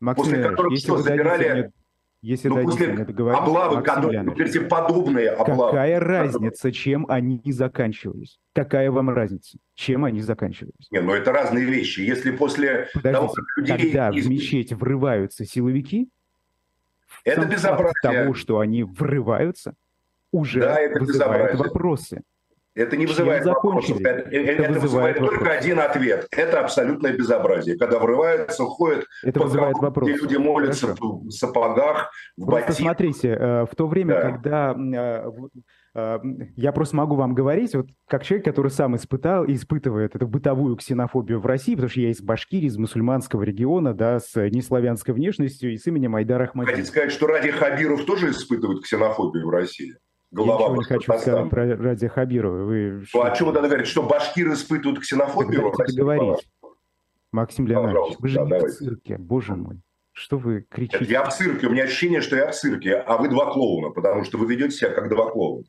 Максим 0.00 0.24
после 0.24 0.42
которых 0.42 0.78
что, 0.80 0.96
забирали- 0.98 1.52
мне- 1.52 1.70
если 2.22 2.48
Ну, 2.48 2.54
дадите 2.54 2.70
после 2.72 2.92
мне 2.94 3.04
договорить, 3.04 3.40
облавы, 3.40 3.82
которые, 3.82 4.22
ну, 4.22 4.34
подобные 4.68 5.30
облавы. 5.30 5.72
Какая 5.72 5.98
разница, 6.00 6.70
чем 6.72 7.04
они 7.08 7.42
заканчивались? 7.46 8.38
Какая 8.54 8.90
вам 8.92 9.10
разница, 9.10 9.58
чем 9.74 10.04
они 10.04 10.20
заканчивались? 10.20 10.88
Не, 10.90 11.00
ну 11.00 11.12
это 11.12 11.32
разные 11.32 11.64
вещи. 11.64 12.00
Если 12.00 12.30
после 12.30 12.88
того, 13.02 13.28
Подождите, 13.28 13.34
как 13.34 13.56
людей... 13.56 13.76
когда 13.90 14.12
в 14.12 14.28
мечеть 14.28 14.72
врываются 14.72 15.44
силовики, 15.44 16.08
Это 17.24 17.44
безобразие. 17.44 17.92
того, 18.02 18.34
что 18.34 18.60
они 18.60 18.84
врываются, 18.84 19.74
уже 20.30 20.60
Да, 20.60 20.78
это 20.78 21.00
вызывает 21.00 21.52
безобразие. 21.52 21.56
вопросы. 21.68 22.22
Это 22.74 22.96
не 22.96 23.02
Чем 23.06 23.10
вызывает 23.14 23.44
вопросов. 23.44 24.00
Это, 24.00 24.08
это 24.08 24.36
Это 24.62 24.80
вызывает, 24.80 24.82
вызывает 24.82 25.18
только 25.18 25.34
вопросы. 25.34 25.58
один 25.58 25.78
ответ. 25.80 26.26
Это 26.30 26.60
абсолютное 26.60 27.12
безобразие. 27.12 27.76
Когда 27.76 27.98
врываются, 27.98 28.64
ходят 28.64 29.04
Это 29.22 29.40
вызывает 29.40 29.72
кругу, 29.74 29.86
вопросы. 29.86 30.12
где 30.12 30.22
люди 30.22 30.36
молятся 30.36 30.86
Хорошо. 30.86 31.18
в 31.18 31.30
сапогах, 31.30 32.10
в 32.36 32.46
Просто 32.46 32.68
ботинках. 32.68 32.76
смотрите, 32.76 33.28
э, 33.28 33.66
в 33.70 33.76
то 33.76 33.86
время, 33.86 34.14
Да. 34.14 34.20
когда 34.22 34.74
э, 34.74 35.30
э, 35.94 36.18
я 36.56 36.72
просто 36.72 36.96
могу 36.96 37.14
вам 37.16 37.34
говорить, 37.34 37.74
вот 37.74 37.88
как 38.08 38.24
человек, 38.24 38.46
который 38.46 38.70
сам 38.70 38.96
испытал 38.96 39.44
и 39.44 39.52
испытывает 39.54 40.16
эту 40.16 40.26
бытовую 40.26 40.76
ксенофобию 40.76 41.40
в 41.40 41.46
России, 41.46 41.74
потому 41.74 41.90
что 41.90 42.00
я 42.00 42.08
из 42.10 42.22
Башкирии, 42.22 42.68
из 42.68 42.78
мусульманского 42.78 43.42
региона, 43.42 43.92
да, 43.92 44.18
с 44.18 44.34
неславянской 44.48 45.12
внешностью 45.12 45.72
и 45.72 45.76
с 45.76 45.86
именем 45.86 46.16
Айдара 46.16 46.44
Ахмадиева. 46.44 46.74
Хотите 46.76 46.88
сказать, 46.90 47.12
что 47.12 47.26
Ради 47.26 47.50
Хабиров 47.50 48.06
тоже 48.06 48.30
испытывает 48.30 48.82
ксенофобию 48.82 49.46
в 49.46 49.50
России? 49.50 49.94
Я 50.32 50.44
ничего 50.44 50.76
не 50.76 50.84
хочу 50.84 51.12
сказать 51.18 51.50
про 51.50 51.76
Ради 51.76 52.08
Хабирова. 52.08 52.64
Вы 52.64 53.04
Ну, 53.12 53.22
а 53.22 53.34
что 53.34 53.46
вы 53.46 53.52
тогда 53.52 53.68
говорите, 53.68 53.90
что 53.90 54.02
башкиры 54.02 54.54
испытывают 54.54 54.96
Так 54.96 55.04
ксенофобию 55.04 55.70
России? 55.76 55.96
договорить. 55.96 56.48
Максим 57.32 57.66
Леонидович, 57.66 58.16
вы 58.18 58.28
же 58.28 58.36
да, 58.36 58.44
не 58.44 58.50
давайте. 58.50 58.68
в 58.68 58.78
цирке, 58.78 59.18
боже 59.18 59.54
мой. 59.54 59.80
Что 60.12 60.36
вы 60.36 60.66
кричите? 60.68 61.04
я 61.06 61.24
в 61.24 61.34
цирке, 61.34 61.66
у 61.66 61.70
меня 61.70 61.84
ощущение, 61.84 62.20
что 62.20 62.36
я 62.36 62.50
в 62.50 62.54
цирке, 62.54 62.96
а 62.96 63.16
вы 63.16 63.28
два 63.28 63.50
клоуна, 63.50 63.88
потому 63.90 64.24
что 64.24 64.36
вы 64.36 64.46
ведете 64.46 64.76
себя 64.76 64.90
как 64.90 65.08
два 65.08 65.30
клоуна. 65.30 65.64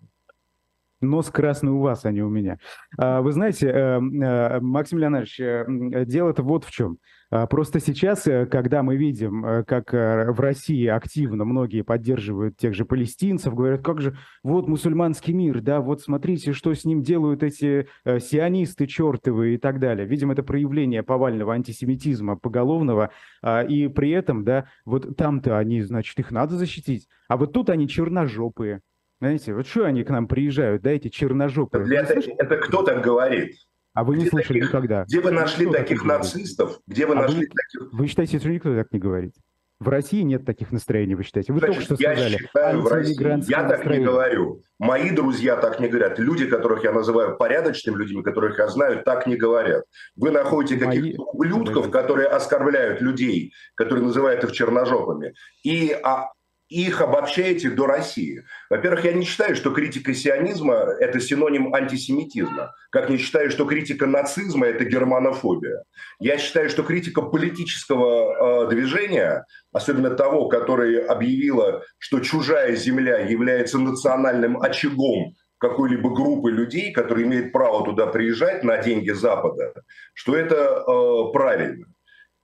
Нос 0.99 1.29
красный 1.29 1.71
у 1.71 1.79
вас, 1.79 2.05
а 2.05 2.11
не 2.11 2.21
у 2.21 2.29
меня. 2.29 2.59
А, 2.97 3.21
Вы 3.21 3.31
знаете, 3.33 3.67
э, 3.67 3.99
э, 3.99 4.59
Максим 4.61 4.99
Леонидович, 4.99 5.39
э, 5.39 5.65
дело-то 6.05 6.43
вот 6.43 6.63
в 6.63 6.71
чем. 6.71 6.97
А, 7.35 7.47
Просто 7.47 7.79
сейчас, 7.79 8.27
э, 8.27 8.45
когда 8.45 8.83
мы 8.83 8.95
видим, 8.95 9.43
э, 9.43 9.63
как 9.63 9.91
э, 9.91 10.31
в 10.31 10.39
России 10.39 10.85
активно 10.85 11.45
многие 11.45 11.81
поддерживают 11.81 12.57
тех 12.57 12.75
же 12.75 12.85
палестинцев, 12.85 13.55
говорят, 13.55 13.81
как 13.81 14.01
же, 14.01 14.15
вот 14.43 14.67
мусульманский 14.67 15.33
мир, 15.33 15.59
да, 15.61 15.81
вот 15.81 16.01
смотрите, 16.01 16.53
что 16.53 16.71
с 16.75 16.85
ним 16.85 17.01
делают 17.01 17.41
эти 17.41 17.87
сионисты 18.05 18.85
чертовы 18.85 19.55
и 19.55 19.57
так 19.57 19.79
далее. 19.79 20.05
Видим, 20.05 20.29
это 20.29 20.43
проявление 20.43 21.01
повального 21.01 21.55
антисемитизма 21.55 22.37
поголовного, 22.37 23.09
а, 23.41 23.63
и 23.63 23.87
при 23.87 24.11
этом, 24.11 24.43
да, 24.43 24.67
вот 24.85 25.17
там-то 25.17 25.57
они, 25.57 25.81
значит, 25.81 26.19
их 26.19 26.29
надо 26.29 26.55
защитить, 26.55 27.07
а 27.27 27.37
вот 27.37 27.51
тут 27.51 27.71
они 27.71 27.87
черножопые. 27.87 28.81
Знаете, 29.21 29.55
вот 29.55 29.65
что 29.65 29.85
они 29.85 30.03
к 30.03 30.09
нам 30.11 30.27
приезжают, 30.27 30.83
да, 30.83 30.91
эти 30.91 31.07
черножопые? 31.07 31.83
Это, 31.95 32.13
это 32.13 32.57
кто 32.57 32.83
так 32.83 33.03
говорит? 33.03 33.55
А 33.93 34.03
вы 34.03 34.15
не 34.15 34.21
где 34.23 34.29
слышали 34.31 34.59
таких- 34.59 34.69
никогда. 34.69 35.03
Где 35.03 35.19
вы 35.21 35.31
Ну, 35.31 35.39
нашли 35.41 35.65
кто 35.65 35.73
так 35.75 35.81
таких 35.87 36.03
нацистов? 36.03 36.79
Где 36.87 37.05
вы 37.05 37.13
А 37.13 37.17
вы- 37.17 37.21
нашли 37.23 37.47
таких... 37.47 37.93
Вы 37.93 38.07
считаете, 38.07 38.39
что 38.39 38.49
никто 38.49 38.75
так 38.75 38.91
не 38.91 38.99
говорит? 38.99 39.33
В 39.79 39.89
России 39.89 40.21
нет 40.21 40.45
таких 40.45 40.71
настроений, 40.71 41.13
вы 41.15 41.23
считаете? 41.23 41.51
Вы 41.51 41.59
Значит, 41.59 41.75
только 41.75 41.95
что 41.95 42.03
я 42.03 42.13
сказали. 42.15 42.37
считаю, 42.37 42.81
в 42.81 42.87
России, 42.87 43.49
я 43.51 43.67
так 43.67 43.85
не 43.85 43.99
говорю. 43.99 44.61
Мои 44.79 45.09
друзья 45.11 45.57
так 45.57 45.79
не 45.79 45.89
говорят. 45.89 46.19
Люди, 46.19 46.45
которых 46.47 46.83
я 46.85 46.93
называю 46.93 47.35
порядочными 47.37 47.97
людьми, 47.97 48.23
которых 48.23 48.57
я 48.59 48.67
знаю, 48.69 49.03
так 49.03 49.27
не 49.27 49.35
говорят. 49.35 49.83
Вы 50.15 50.31
находите 50.31 50.85
Мои- 50.85 50.97
каких-то 50.97 51.23
ублюдков, 51.23 51.91
которые 51.91 52.27
оскорбляют 52.29 53.01
людей, 53.01 53.51
которые 53.75 54.05
называют 54.05 54.43
их 54.45 54.53
черножопами, 54.53 55.33
и 55.63 55.91
а, 56.03 56.29
их 56.69 57.01
обобщаете 57.01 57.69
до 57.69 57.85
России. 57.85 58.43
Во-первых, 58.69 59.05
я 59.05 59.13
не 59.13 59.25
считаю, 59.25 59.55
что 59.55 59.71
критика 59.71 60.13
сионизма– 60.13 60.73
это 60.99 61.19
синоним 61.19 61.73
антисемитизма. 61.73 62.73
Как 62.89 63.09
не 63.09 63.17
считаю, 63.17 63.51
что 63.51 63.65
критика 63.65 64.07
нацизма– 64.07 64.65
это 64.67 64.85
германофобия. 64.85 65.83
Я 66.19 66.37
считаю, 66.37 66.69
что 66.69 66.83
критика 66.83 67.21
политического 67.21 68.65
э, 68.65 68.69
движения, 68.69 69.45
особенно 69.71 70.11
того, 70.11 70.47
которое 70.47 71.05
объявило, 71.05 71.83
что 71.99 72.19
чужая 72.19 72.75
земля 72.75 73.19
является 73.19 73.77
национальным 73.77 74.61
очагом 74.61 75.35
какой-либо 75.57 76.09
группы 76.09 76.51
людей, 76.51 76.91
которые 76.91 77.25
имеют 77.25 77.51
право 77.51 77.85
туда 77.85 78.07
приезжать 78.07 78.63
на 78.63 78.77
деньги 78.77 79.11
Запада, 79.11 79.73
что 80.13 80.35
это 80.35 80.55
э, 80.55 81.31
правильно. 81.31 81.85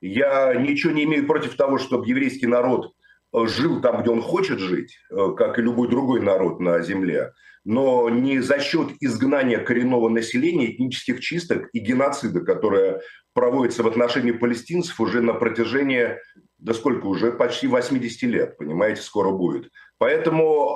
Я 0.02 0.54
ничего 0.56 0.94
не 0.94 1.04
имею 1.04 1.28
против 1.28 1.56
того, 1.58 1.78
чтобы 1.78 2.08
еврейский 2.08 2.48
народ 2.48 2.94
жил 3.34 3.82
там, 3.82 4.02
где 4.02 4.12
он 4.12 4.22
хочет 4.22 4.60
жить, 4.60 4.98
э, 5.12 5.34
как 5.38 5.60
и 5.60 5.62
любой 5.62 5.88
другой 5.90 6.22
народ 6.22 6.60
на 6.60 6.82
земле, 6.82 7.34
но 7.64 8.10
не 8.10 8.40
за 8.40 8.60
счет 8.60 8.90
изгнания 9.00 9.60
коренного 9.60 10.10
населения, 10.10 10.74
этнических 10.74 11.20
чисток 11.20 11.70
и 11.74 11.80
геноцида, 11.80 12.42
которое 12.42 13.02
проводится 13.34 13.84
в 13.84 13.88
отношении 13.88 14.32
палестинцев 14.32 15.00
уже 15.00 15.22
на 15.22 15.34
протяжении, 15.34 16.18
да 16.58 16.74
сколько 16.74 17.06
уже, 17.06 17.32
почти 17.32 17.68
80 17.68 18.22
лет, 18.24 18.58
понимаете, 18.58 19.02
скоро 19.02 19.32
будет. 19.32 19.70
Поэтому 19.98 20.76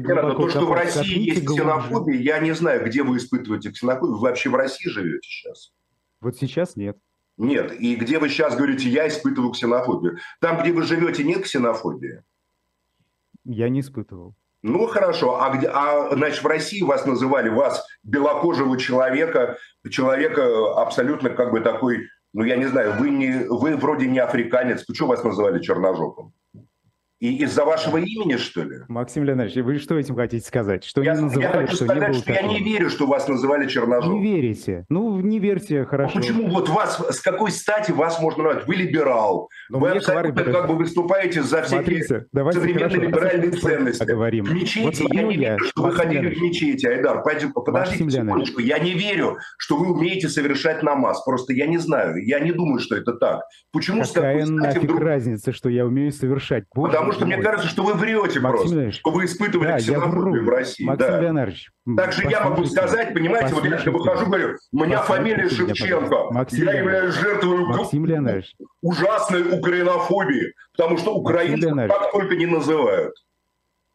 глубоко 0.00 0.42
то, 0.42 0.48
что 0.50 0.66
в. 0.66 0.72
России 0.72 1.30
есть 1.30 1.46
ксенофобия, 1.46 2.20
я 2.20 2.38
не 2.38 2.52
знаю, 2.52 2.84
где 2.84 3.02
вы 3.02 3.16
испытываете 3.16 3.70
ксенофобию. 3.70 4.16
Вы 4.16 4.20
вообще 4.20 4.50
в 4.50 4.54
России 4.54 4.88
живете 4.88 5.28
сейчас? 5.28 5.72
Вот 6.20 6.36
сейчас 6.36 6.76
нет. 6.76 6.96
Нет. 7.36 7.72
И 7.78 7.96
где 7.96 8.18
вы 8.18 8.28
сейчас 8.28 8.56
говорите, 8.56 8.88
я 8.88 9.08
испытываю 9.08 9.52
ксенофобию? 9.52 10.18
Там, 10.40 10.60
где 10.60 10.72
вы 10.72 10.82
живете, 10.82 11.22
нет 11.24 11.44
ксенофобии? 11.44 12.22
Я 13.44 13.68
не 13.68 13.80
испытывал. 13.80 14.34
Ну, 14.62 14.86
хорошо. 14.86 15.40
А, 15.40 15.56
где, 15.56 15.68
а, 15.68 16.14
значит, 16.14 16.42
в 16.42 16.46
России 16.46 16.82
вас 16.82 17.06
называли, 17.06 17.48
вас, 17.48 17.86
белокожего 18.02 18.78
человека, 18.78 19.58
человека 19.88 20.80
абсолютно 20.80 21.30
как 21.30 21.52
бы 21.52 21.60
такой, 21.60 22.08
ну, 22.32 22.42
я 22.42 22.56
не 22.56 22.64
знаю, 22.64 22.94
вы, 22.98 23.10
не, 23.10 23.46
вы 23.48 23.76
вроде 23.76 24.06
не 24.06 24.18
африканец. 24.18 24.84
Почему 24.84 25.08
вас 25.08 25.22
называли 25.22 25.62
черножопом? 25.62 26.32
И 27.18 27.34
из-за 27.44 27.64
вашего 27.64 27.96
имени, 27.96 28.36
что 28.36 28.62
ли? 28.62 28.76
Максим 28.88 29.24
Леонидович, 29.24 29.54
вы 29.64 29.78
что 29.78 29.98
этим 29.98 30.16
хотите 30.16 30.46
сказать? 30.46 30.84
Что 30.84 31.02
я, 31.02 31.14
не 31.14 31.22
называли, 31.22 31.46
я 31.46 31.52
хочу 31.62 31.76
что 31.76 31.84
сказать, 31.86 32.02
не 32.02 32.08
было 32.08 32.18
что 32.18 32.26
такого? 32.34 32.52
я 32.52 32.58
не 32.58 32.62
верю, 32.62 32.90
что 32.90 33.06
вас 33.06 33.26
называли 33.26 33.66
черножопом. 33.68 34.20
Не 34.20 34.34
верите. 34.34 34.84
Ну, 34.90 35.18
не 35.20 35.38
верьте, 35.38 35.80
А 35.80 35.84
хорошо. 35.86 36.14
почему 36.18 36.46
вот 36.48 36.68
вас, 36.68 36.98
с 37.10 37.20
какой 37.22 37.52
стати 37.52 37.90
вас 37.90 38.20
можно 38.20 38.44
назвать? 38.44 38.66
Вы 38.68 38.74
либерал. 38.74 39.48
Но 39.70 39.78
вы 39.78 39.88
мне 39.88 39.96
абсолютно 39.96 40.44
как 40.44 40.68
бы 40.68 40.74
выступаете 40.76 41.42
за 41.42 41.64
Смотрите, 41.64 42.26
давайте 42.32 42.60
современные 42.60 42.88
хорошо, 42.90 43.06
либеральные 43.06 43.50
ценности. 43.52 43.98
поговорим. 44.00 44.44
В 44.44 44.52
мечети 44.52 44.84
Вот 45.02 45.12
я 45.14 45.22
не 45.22 45.34
я, 45.36 45.40
верю, 45.52 45.64
что 45.64 45.82
вы 45.82 45.88
Максим 45.88 46.02
ходили 46.04 46.20
Леонидович. 46.20 46.38
в 46.38 46.42
мечети, 46.42 46.86
Айдар. 46.86 47.22
Пойди- 47.22 47.46
Подождите 47.46 48.04
Максим 48.04 48.08
Леонидович. 48.26 48.48
секундочку. 48.48 48.60
Я 48.60 48.78
не 48.78 48.92
верю, 48.92 49.38
что 49.56 49.78
вы 49.78 49.90
умеете 49.90 50.28
совершать 50.28 50.82
намаз. 50.82 51.24
Просто 51.24 51.54
я 51.54 51.66
не 51.66 51.78
знаю. 51.78 52.22
Я 52.26 52.40
не 52.40 52.52
думаю, 52.52 52.78
что 52.78 52.94
это 52.94 53.14
так. 53.14 53.40
Почему 53.72 54.04
с 54.04 54.10
Какая 54.12 54.40
какой 54.42 54.46
стати 54.58 54.66
нафиг 54.74 54.82
вдруг... 54.82 55.00
разница, 55.00 55.52
что 55.54 55.70
я 55.70 55.86
умею 55.86 56.12
совершать? 56.12 56.64
Боже 56.74 57.05
Потому 57.06 57.12
что 57.12 57.26
мне 57.26 57.42
кажется, 57.42 57.68
что 57.68 57.82
вы 57.84 57.94
врете 57.94 58.40
Максим 58.40 58.42
просто. 58.42 58.68
Леонидович, 58.74 58.98
Что 58.98 59.10
вы 59.12 59.24
испытывали 59.24 59.68
да, 59.68 59.78
ксенофобию 59.78 60.44
в 60.44 60.48
России. 60.48 60.84
Максим 60.84 61.08
да. 61.08 61.20
Леонидович, 61.20 61.70
Также 61.96 62.28
я 62.28 62.44
могу 62.48 62.64
сказать, 62.64 63.14
понимаете, 63.14 63.54
вот 63.54 63.64
я 63.64 63.70
Послушайте. 63.76 63.90
выхожу, 63.90 64.26
говорю, 64.26 64.56
у 64.72 64.84
меня 64.84 65.02
фамилия 65.02 65.48
Шевченко. 65.48 66.16
Максим 66.32 66.64
я 66.66 66.72
являюсь 66.72 67.14
жертвой 67.14 67.58
Максим 67.66 68.06
Леонидович, 68.06 68.54
ужасной 68.82 69.58
украинофобии, 69.58 70.52
потому 70.76 70.98
что 70.98 71.14
украинцев 71.14 71.72
так 71.74 72.12
только 72.12 72.34
не 72.36 72.46
называют. 72.46 73.14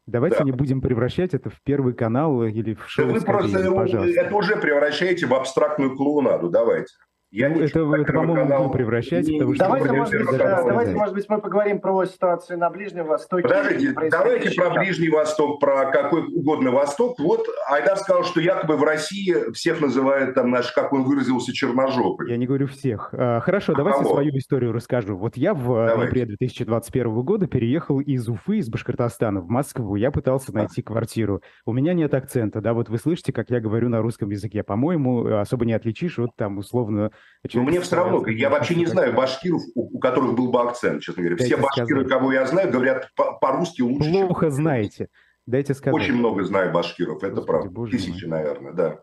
давайте 0.05 0.37
Да. 0.39 0.43
не 0.45 0.51
будем 0.51 0.81
превращать 0.81 1.33
это 1.33 1.49
в 1.49 1.61
первый 1.63 1.93
канал 1.93 2.43
или 2.43 2.73
в 2.73 2.79
Да 2.79 2.83
шоу 2.87 3.05
вы 3.07 3.19
«Скорее», 3.19 3.39
просто 3.39 3.71
пожалуйста. 3.71 4.19
это 4.21 4.35
уже 4.35 4.55
превращаете 4.55 5.25
в 5.25 5.33
абстрактную 5.33 5.95
клоунаду, 5.95 6.49
давайте. 6.49 6.93
Я 7.31 7.47
Ну, 7.47 7.61
это- 7.61 7.79
это, 7.95 8.11
по-моему, 8.11 8.35
канал. 8.35 8.63
Не- 8.65 9.39
потому 9.39 9.55
что 9.55 9.63
Давайте, 9.63 9.91
может 9.93 10.13
быть, 10.13 10.27
сказали. 10.27 10.67
давайте, 10.67 10.95
может 10.95 11.15
быть, 11.15 11.29
мы 11.29 11.39
поговорим 11.41 11.79
про 11.79 12.03
ситуацию 12.05 12.59
на 12.59 12.69
Ближнем 12.69 13.05
Востоке. 13.05 13.43
Подождите, 13.43 13.93
давайте 14.11 14.51
про. 14.51 14.69
Ближний 14.71 15.07
Восток, 15.09 15.61
про 15.61 15.89
какой 15.91 16.23
угодно 16.23 16.71
Восток. 16.71 17.17
Вот 17.19 17.45
Айдар 17.69 17.95
сказал, 17.97 18.23
что 18.25 18.41
якобы 18.41 18.75
в 18.75 18.83
России 18.83 19.51
всех 19.53 19.79
называют, 19.79 20.35
там, 20.35 20.49
наш, 20.49 20.73
как 20.73 20.91
он 20.91 21.03
выразился, 21.03 21.53
черножопый. 21.53 22.29
Я 22.29 22.35
не 22.35 22.47
говорю 22.47 22.67
всех. 22.67 23.09
А, 23.13 23.39
Хорошо, 23.39 23.71
А 23.73 23.75
давайте 23.77 24.01
кого? 24.01 24.13
свою 24.15 24.37
историю 24.37 24.73
расскажу. 24.73 25.15
Вот 25.15 25.37
я 25.37 25.53
в 25.53 25.71
э, 25.71 25.87
Давайте. 25.87 25.97
ноябре 25.97 26.25
2021 26.25 27.21
года 27.23 27.47
переехал 27.47 28.01
из 28.01 28.27
Уфы, 28.27 28.57
из 28.57 28.69
Башкортостана 28.69 29.39
в 29.39 29.47
Москву. 29.49 29.95
Я 29.95 30.11
пытался 30.11 30.53
найти 30.53 30.81
квартиру. 30.81 31.41
У 31.65 31.71
меня 31.71 31.93
нет 31.93 32.13
акцента, 32.13 32.59
да, 32.59 32.73
вот 32.73 32.89
вы 32.89 32.97
слышите, 32.97 33.31
как 33.31 33.49
я 33.51 33.61
говорю 33.61 33.87
на 33.87 34.01
русском 34.01 34.29
языке. 34.29 34.63
По-моему, 34.63 35.25
э, 35.27 35.39
особо 35.39 35.65
не 35.65 35.73
отличишь 35.73 36.19
от 36.19 36.35
там 36.35 36.57
условно... 36.57 37.11
Но 37.53 37.63
мне 37.63 37.81
все 37.81 37.95
равно, 37.95 38.25
я 38.27 38.49
вообще 38.51 38.75
не 38.75 38.85
знаю 38.85 39.13
башкиров, 39.13 39.61
у, 39.73 39.97
у 39.97 39.99
которых 39.99 40.35
был 40.35 40.51
бы 40.51 40.61
акцент, 40.61 41.01
честно 41.01 41.23
говоря. 41.23 41.37
Все 41.37 41.55
Дайте 41.57 41.63
башкиры, 41.63 42.01
сказать. 42.01 42.07
кого 42.09 42.31
я 42.33 42.45
знаю, 42.45 42.71
говорят 42.71 43.09
по- 43.15 43.33
по-русски 43.33 43.81
лучше, 43.81 44.11
чем... 44.11 44.27
Плохо 44.27 44.51
знаете. 44.51 45.09
Дайте 45.47 45.73
сказать. 45.73 45.99
Очень 45.99 46.13
много 46.15 46.43
знаю 46.43 46.71
башкиров, 46.71 47.23
это 47.23 47.29
Господи, 47.35 47.47
правда. 47.47 47.69
боже 47.71 47.91
Тысячи, 47.93 48.25
наверное, 48.25 48.73
да. 48.73 48.99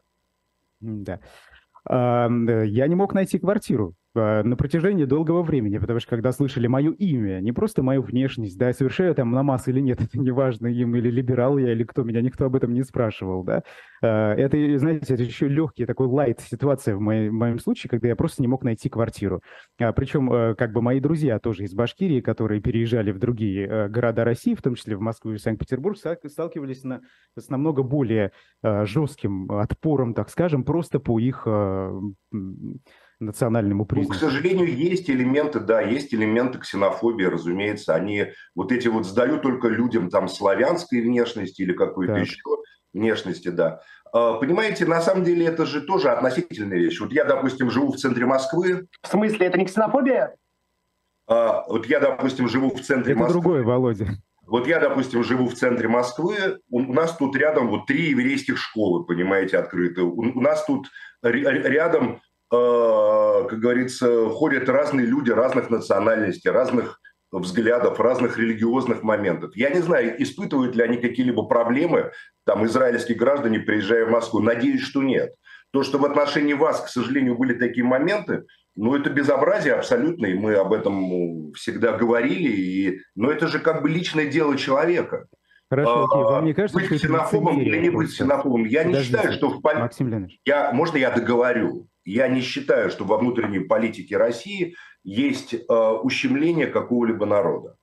Да. 0.80 1.20
М, 1.88 2.46
Я 2.64 2.86
не 2.86 2.94
мог 2.94 3.12
найти 3.12 3.38
квартиру 3.40 3.94
на 4.14 4.56
протяжении 4.56 5.04
долгого 5.04 5.42
времени, 5.42 5.78
потому 5.78 6.00
что 6.00 6.10
когда 6.10 6.32
слышали 6.32 6.66
мое 6.66 6.92
имя, 6.92 7.40
не 7.40 7.52
просто 7.52 7.82
мою 7.82 8.02
внешность, 8.02 8.58
да, 8.58 8.72
совершаю 8.72 9.14
там 9.14 9.30
намаз 9.30 9.68
или 9.68 9.80
нет, 9.80 10.00
это 10.02 10.18
не 10.18 10.30
важно, 10.30 10.66
им 10.66 10.96
или 10.96 11.10
либерал 11.10 11.58
я, 11.58 11.72
или 11.72 11.84
кто, 11.84 12.02
меня 12.04 12.20
никто 12.22 12.46
об 12.46 12.56
этом 12.56 12.72
не 12.72 12.82
спрашивал, 12.82 13.44
да. 13.44 13.62
А, 14.02 14.34
Это, 14.34 14.78
знаете, 14.78 15.14
это 15.14 15.22
еще 15.22 15.48
легкий 15.48 15.84
такой 15.86 16.06
лайт 16.06 16.40
ситуация 16.40 16.96
в 16.96 17.00
моей- 17.00 17.28
в 17.28 17.32
моем 17.34 17.58
случае, 17.58 17.90
когда 17.90 18.08
я 18.08 18.16
просто 18.16 18.42
не 18.42 18.48
мог 18.48 18.64
найти 18.64 18.88
квартиру. 18.88 19.40
А, 19.78 19.92
Причем, 19.92 20.32
э, 20.32 20.54
как 20.54 20.72
бы 20.72 20.82
мои 20.82 21.00
друзья 21.00 21.38
тоже 21.38 21.64
из 21.64 21.74
Башкирии, 21.74 22.20
которые 22.20 22.60
переезжали 22.60 23.10
в 23.12 23.18
другие 23.18 23.66
э, 23.66 23.88
города 23.88 24.24
России, 24.24 24.54
в 24.54 24.62
том 24.62 24.74
числе 24.74 24.96
в 24.96 25.00
Москву 25.00 25.32
и 25.32 25.38
Санкт-Петербург, 25.38 25.96
ста- 25.96 26.16
сталкивались 26.26 26.82
на- 26.84 27.02
с 27.36 27.48
намного 27.48 27.82
более 27.82 28.32
э, 28.62 28.84
жестким 28.86 29.50
отпором, 29.52 30.14
так 30.14 30.30
скажем, 30.30 30.64
просто 30.64 30.98
по 30.98 31.18
их 31.20 31.46
национальному 33.20 33.82
Ну, 33.82 33.86
к 33.86 33.88
признаку. 33.90 34.20
сожалению, 34.20 34.74
есть 34.74 35.08
элементы, 35.10 35.60
да, 35.60 35.80
есть 35.80 36.14
элементы 36.14 36.58
ксенофобии, 36.58 37.24
разумеется. 37.24 37.94
Они 37.94 38.26
вот 38.54 38.72
эти 38.72 38.88
вот 38.88 39.06
сдают 39.06 39.42
только 39.42 39.68
людям 39.68 40.08
там 40.10 40.28
славянской 40.28 41.00
внешности 41.00 41.62
или 41.62 41.72
какой-то 41.72 42.14
Так. 42.14 42.24
еще 42.24 42.38
внешности, 42.92 43.48
да. 43.48 43.80
А, 44.12 44.34
Понимаете, 44.34 44.86
на 44.86 45.00
самом 45.00 45.24
деле 45.24 45.46
это 45.46 45.66
же 45.66 45.82
тоже 45.82 46.10
относительная 46.10 46.78
вещь. 46.78 46.98
Вот 47.00 47.12
я, 47.12 47.24
допустим, 47.24 47.70
живу 47.70 47.92
в 47.92 47.96
центре 47.96 48.24
Москвы, 48.24 48.86
В 49.02 49.08
смысле, 49.08 49.46
это 49.46 49.58
не 49.58 49.66
ксенофобия? 49.66 50.34
а, 51.26 51.64
вот 51.68 51.86
я, 51.86 52.00
допустим, 52.00 52.48
живу 52.48 52.70
в 52.70 52.80
центре 52.80 53.12
Это 53.12 53.20
Москвы. 53.22 53.40
другое, 53.40 53.62
Володя. 53.64 54.06
Вот 54.46 54.66
я, 54.66 54.80
допустим, 54.80 55.22
живу 55.24 55.46
в 55.48 55.54
центре 55.54 55.88
Москвы, 55.88 56.58
у 56.70 56.78
у 56.78 56.92
нас 56.94 57.14
тут 57.18 57.36
рядом 57.36 57.68
вот 57.68 57.84
три 57.86 58.10
еврейских 58.10 58.56
школы, 58.56 59.04
понимаете, 59.04 59.58
открыты. 59.58 60.00
У 60.02 60.20
у 60.22 60.40
нас 60.40 60.64
тут 60.64 60.86
рядом, 61.22 62.22
как 62.50 63.58
говорится, 63.58 64.28
ходят 64.30 64.68
разные 64.68 65.06
люди 65.06 65.30
разных 65.30 65.70
национальностей, 65.70 66.50
разных 66.50 67.00
взглядов, 67.30 68.00
разных 68.00 68.38
религиозных 68.38 69.02
моментов. 69.02 69.54
Я 69.54 69.70
не 69.70 69.80
знаю, 69.80 70.20
испытывают 70.22 70.74
ли 70.74 70.82
они 70.82 70.96
какие-либо 70.96 71.44
проблемы, 71.46 72.12
там, 72.44 72.64
израильские 72.66 73.18
граждане, 73.18 73.60
приезжая 73.60 74.06
в 74.06 74.10
Москву. 74.10 74.40
Надеюсь, 74.40 74.80
что 74.80 75.02
нет. 75.02 75.34
То, 75.70 75.82
что 75.82 75.98
в 75.98 76.04
отношении 76.06 76.54
вас, 76.54 76.80
к 76.80 76.88
сожалению, 76.88 77.36
были 77.36 77.52
такие 77.52 77.84
моменты, 77.84 78.44
ну, 78.74 78.94
это 78.94 79.10
безобразие 79.10 79.74
абсолютно, 79.74 80.26
и 80.26 80.34
мы 80.34 80.54
об 80.54 80.72
этом 80.72 80.94
ну, 80.94 81.52
всегда 81.54 81.92
говорили, 81.92 82.48
и... 82.48 83.00
но 83.14 83.30
это 83.30 83.48
же 83.48 83.58
как 83.58 83.82
бы 83.82 83.90
личное 83.90 84.26
дело 84.26 84.56
человека. 84.56 85.26
Хорошо, 85.70 86.04
окей, 86.04 86.22
вам 86.22 86.44
не 86.46 86.52
А, 86.52 86.54
кажется, 86.54 86.78
быть 86.78 86.86
что 86.86 86.96
ксенофобом 86.96 87.60
или 87.60 87.78
не 87.78 87.90
быть 87.90 88.08
ксенофобом? 88.08 88.64
Я 88.64 88.84
не 88.84 88.92
Подождите, 88.94 89.18
считаю, 89.18 89.32
что 89.36 89.48
в 89.50 89.60
поли- 89.60 89.80
Максим 89.80 90.08
Леонидович. 90.08 90.40
я, 90.46 90.72
можно 90.72 90.96
я 90.96 91.10
договорю? 91.10 91.88
Я 92.04 92.28
не 92.28 92.40
считаю, 92.40 92.90
что 92.90 93.04
во 93.04 93.18
внутренней 93.18 93.58
политике 93.60 94.16
России 94.16 94.74
есть 95.04 95.52
э, 95.52 95.58
ущемление 96.02 96.66
какого-либо 96.68 97.26
народа. 97.26 97.76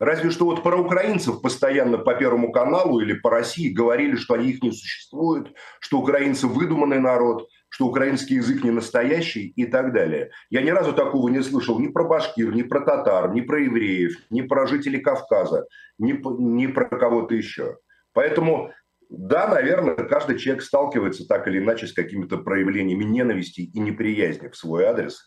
Разве 0.00 0.30
что 0.30 0.44
вот 0.46 0.62
про 0.62 0.76
украинцев 0.80 1.42
постоянно 1.42 1.98
по 1.98 2.14
Первому 2.14 2.52
каналу 2.52 3.00
или 3.00 3.12
по 3.14 3.30
России 3.30 3.68
говорили, 3.68 4.14
что 4.16 4.34
они 4.34 4.50
их 4.50 4.62
не 4.62 4.70
существуют, 4.70 5.52
что 5.80 5.98
украинцы 5.98 6.46
выдуманный 6.46 7.00
народ, 7.00 7.48
что 7.68 7.86
украинский 7.86 8.36
язык 8.36 8.62
не 8.64 8.70
настоящий 8.70 9.48
и 9.48 9.66
так 9.66 9.92
далее. 9.92 10.30
Я 10.50 10.62
ни 10.62 10.70
разу 10.70 10.92
такого 10.94 11.28
не 11.28 11.42
слышал 11.42 11.78
ни 11.80 11.88
про 11.88 12.04
башкир, 12.04 12.54
ни 12.54 12.62
про 12.62 12.80
татар, 12.80 13.34
ни 13.34 13.40
про 13.42 13.60
евреев, 13.60 14.12
ни 14.30 14.40
про 14.42 14.66
жителей 14.68 15.00
Кавказа, 15.00 15.66
ни, 15.98 16.12
ни 16.40 16.66
про 16.66 16.84
кого-то 16.86 17.34
еще. 17.34 17.78
Поэтому 18.12 18.72
да, 19.10 19.48
наверное, 19.48 19.94
каждый 19.94 20.38
человек 20.38 20.62
сталкивается 20.62 21.26
так 21.26 21.48
или 21.48 21.58
иначе 21.58 21.86
с 21.86 21.94
какими-то 21.94 22.38
проявлениями 22.38 23.04
ненависти 23.04 23.62
и 23.62 23.78
неприязни 23.80 24.48
в 24.48 24.56
свой 24.56 24.84
адрес. 24.84 25.26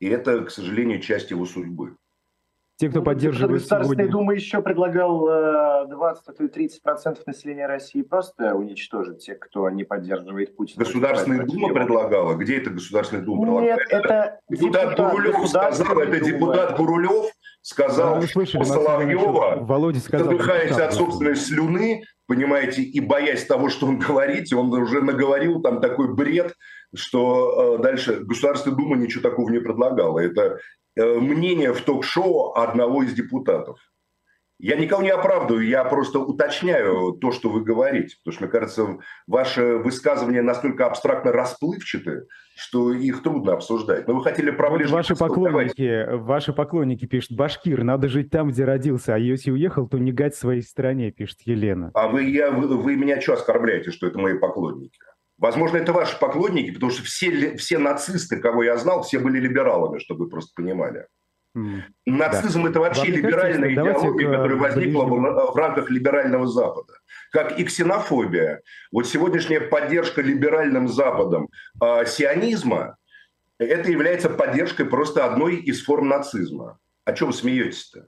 И 0.00 0.08
это, 0.08 0.44
к 0.44 0.50
сожалению, 0.50 1.00
часть 1.00 1.30
его 1.30 1.46
судьбы. 1.46 1.96
Те, 2.80 2.88
кто 2.88 3.00
Ну, 3.00 3.04
поддерживает 3.04 3.60
Государственная 3.60 4.06
сегодня... 4.06 4.10
Дума 4.10 4.32
еще 4.32 4.62
предлагал 4.62 5.28
э, 5.28 5.86
20, 5.88 6.28
а 6.28 6.32
то 6.32 6.44
и 6.44 6.48
30 6.48 6.82
процентов 6.82 7.26
населения 7.26 7.66
России 7.66 8.00
просто 8.00 8.54
уничтожить 8.54 9.18
тех, 9.18 9.38
кто 9.38 9.68
не 9.68 9.84
поддерживает 9.84 10.56
Путина. 10.56 10.82
Государственная 10.82 11.44
Дума 11.44 11.74
предлагала? 11.74 12.36
Где 12.36 12.56
это 12.56 12.70
Государственная 12.70 13.22
Дума 13.22 13.60
Нет, 13.60 13.80
предлагала? 13.86 14.22
это 14.22 14.40
Депутат 14.48 14.96
Гурулев 14.96 15.46
сказал, 15.46 15.98
это 15.98 16.24
депутат 16.24 16.76
Гурулев 16.78 17.26
сказал, 17.60 18.14
Вы 18.14 18.22
что 18.22 18.32
слышали, 18.32 18.58
Максим 18.60 18.74
Соловьева 18.76 19.58
Володя 19.60 20.00
сказал... 20.00 20.30
задыхаясь 20.30 20.68
депутат 20.68 20.88
от 20.88 20.94
собственной 20.94 21.36
слюны, 21.36 22.04
понимаете, 22.26 22.80
и 22.80 23.00
боясь 23.00 23.44
того, 23.44 23.68
что 23.68 23.88
он 23.88 23.98
говорит, 24.08 24.50
он 24.54 24.72
уже 24.72 25.02
наговорил 25.02 25.60
там 25.60 25.82
такой 25.82 26.14
бред, 26.14 26.54
что 26.94 27.76
э, 27.78 27.82
дальше 27.82 28.20
Государственная 28.20 28.78
Дума 28.78 28.96
ничего 28.96 29.22
такого 29.22 29.50
не 29.50 29.58
предлагала. 29.58 30.18
Это 30.18 30.60
мнение 30.96 31.72
в 31.72 31.80
ток-шоу 31.82 32.52
одного 32.54 33.02
из 33.02 33.12
депутатов. 33.12 33.78
Я 34.62 34.76
никого 34.76 35.02
не 35.02 35.08
оправдываю, 35.08 35.66
я 35.66 35.84
просто 35.84 36.18
уточняю 36.18 37.12
то, 37.12 37.32
что 37.32 37.48
вы 37.48 37.64
говорите, 37.64 38.16
потому 38.22 38.34
что, 38.34 38.44
мне 38.44 38.52
кажется, 38.52 38.98
ваши 39.26 39.78
высказывания 39.78 40.42
настолько 40.42 40.84
абстрактно 40.84 41.32
расплывчаты, 41.32 42.26
что 42.56 42.92
их 42.92 43.22
трудно 43.22 43.54
обсуждать. 43.54 44.06
Но 44.06 44.14
вы 44.14 44.22
хотели 44.22 44.50
про 44.50 44.68
Вот 44.68 44.82
ваши. 44.82 45.14
Давайте. 45.14 45.14
поклонники, 45.14 46.14
ваши 46.14 46.52
поклонники 46.52 47.06
пишут, 47.06 47.38
Башкир, 47.38 47.84
надо 47.84 48.08
жить 48.08 48.28
там, 48.28 48.50
где 48.50 48.66
родился, 48.66 49.14
а 49.14 49.18
если 49.18 49.50
уехал, 49.50 49.88
то 49.88 49.96
не 49.96 50.12
гать 50.12 50.34
своей 50.34 50.60
стране, 50.60 51.10
пишет 51.10 51.38
Елена. 51.46 51.90
А 51.94 52.08
вы, 52.08 52.24
я, 52.24 52.50
вы, 52.50 52.76
вы 52.76 52.96
меня 52.96 53.18
что 53.18 53.32
оскорбляете, 53.32 53.90
что 53.90 54.08
это 54.08 54.18
мои 54.18 54.36
поклонники? 54.36 54.98
Возможно, 55.40 55.78
это 55.78 55.94
ваши 55.94 56.18
поклонники, 56.18 56.70
потому 56.70 56.92
что 56.92 57.02
все, 57.02 57.56
все 57.56 57.78
нацисты, 57.78 58.36
кого 58.36 58.62
я 58.62 58.76
знал, 58.76 59.02
все 59.02 59.18
были 59.18 59.40
либералами, 59.40 59.98
чтобы 59.98 60.24
вы 60.24 60.30
просто 60.30 60.52
понимали. 60.54 61.06
Нацизм 62.06 62.62
да. 62.62 62.70
это 62.70 62.80
вообще 62.80 63.02
Вам 63.02 63.10
либеральная 63.10 63.74
кажется, 63.74 64.06
идеология, 64.06 64.28
к... 64.28 64.30
которая 64.30 64.58
возникла 64.58 65.04
в, 65.04 65.52
в 65.52 65.56
рамках 65.56 65.90
либерального 65.90 66.46
Запада. 66.46 66.92
Как 67.32 67.58
и 67.58 67.64
ксенофобия. 67.64 68.60
Вот 68.92 69.08
сегодняшняя 69.08 69.60
поддержка 69.60 70.20
либеральным 70.20 70.86
Западом 70.86 71.48
э, 71.82 72.04
сионизма, 72.06 72.98
это 73.58 73.90
является 73.90 74.30
поддержкой 74.30 74.84
просто 74.84 75.24
одной 75.24 75.56
из 75.56 75.82
форм 75.82 76.08
нацизма. 76.08 76.78
О 77.04 77.12
чем 77.12 77.32
смеетесь-то? 77.32 78.06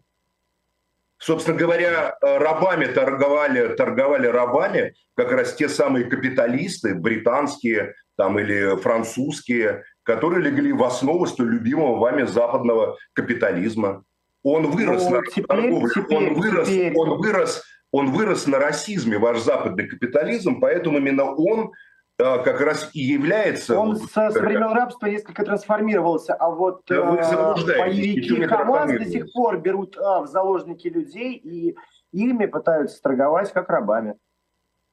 Собственно 1.22 1.56
говоря, 1.56 2.16
рабами 2.20 2.86
торговали, 2.86 3.76
торговали 3.76 4.26
рабами 4.26 4.94
как 5.14 5.30
раз 5.30 5.54
те 5.54 5.68
самые 5.68 6.06
капиталисты, 6.06 6.96
британские 6.96 7.94
там, 8.16 8.40
или 8.40 8.74
французские, 8.80 9.84
которые 10.02 10.42
легли 10.42 10.72
в 10.72 10.82
основу 10.82 11.26
столь 11.26 11.52
любимого 11.52 12.00
вами 12.00 12.24
западного 12.24 12.98
капитализма. 13.12 14.02
Он 14.42 14.72
вырос 14.72 15.04
ну, 15.04 15.10
на 15.10 15.22
теперь, 15.22 15.44
торговле, 15.44 15.90
теперь, 15.94 16.16
он 16.16 16.34
вырос, 16.34 16.68
теперь. 16.68 16.92
он 16.96 17.18
вырос, 17.20 17.64
он 17.92 18.10
вырос 18.10 18.48
на 18.48 18.58
расизме, 18.58 19.16
ваш 19.18 19.38
западный 19.38 19.86
капитализм, 19.86 20.58
поэтому 20.58 20.98
именно 20.98 21.32
он 21.32 21.70
как 22.18 22.60
раз 22.60 22.90
и 22.92 23.00
является... 23.00 23.78
Он 23.78 23.94
вот, 23.94 24.10
со, 24.10 24.28
времен 24.30 24.72
рабства 24.72 25.06
несколько 25.06 25.44
трансформировался, 25.44 26.34
а 26.34 26.50
вот 26.50 26.82
да 26.88 26.96
э, 26.96 27.78
боевики 27.78 28.44
Хамас 28.44 28.90
до 28.90 29.04
сих 29.04 29.32
пор 29.32 29.60
берут 29.60 29.96
а, 29.98 30.20
в 30.20 30.26
заложники 30.28 30.88
людей 30.88 31.34
и 31.36 31.74
ими 32.12 32.46
пытаются 32.46 33.00
торговать 33.02 33.52
как 33.52 33.68
рабами. 33.68 34.14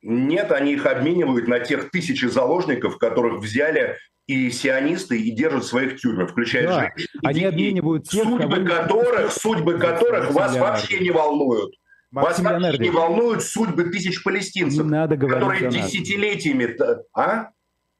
Нет, 0.01 0.51
они 0.51 0.73
их 0.73 0.85
обменивают 0.85 1.47
на 1.47 1.59
тех 1.59 1.91
тысячи 1.91 2.25
заложников, 2.25 2.97
которых 2.97 3.39
взяли 3.41 3.97
и 4.27 4.49
сионисты 4.51 5.19
и 5.19 5.31
держат 5.31 5.63
в 5.63 5.67
своих 5.67 5.99
тюрьмах, 5.99 6.31
включая 6.31 6.67
да, 6.67 6.79
женщин. 6.79 7.07
Они 7.23 7.43
обменивают 7.43 8.07
тех, 8.07 8.23
судьбы 8.23 8.63
кого... 8.63 8.65
которых, 8.65 9.31
судьбы 9.31 9.77
которых 9.77 10.31
вас 10.31 10.55
вообще 10.55 10.99
не 10.99 11.11
волнуют. 11.11 11.73
Вас 12.11 12.39
не 12.39 12.89
волнуют 12.89 13.43
судьбы 13.43 13.85
тысяч 13.85 14.23
палестинцев, 14.23 14.85
не 14.85 14.91
надо 14.91 15.17
которые 15.17 15.69
десятилетиями... 15.69 16.75
А? 17.13 17.49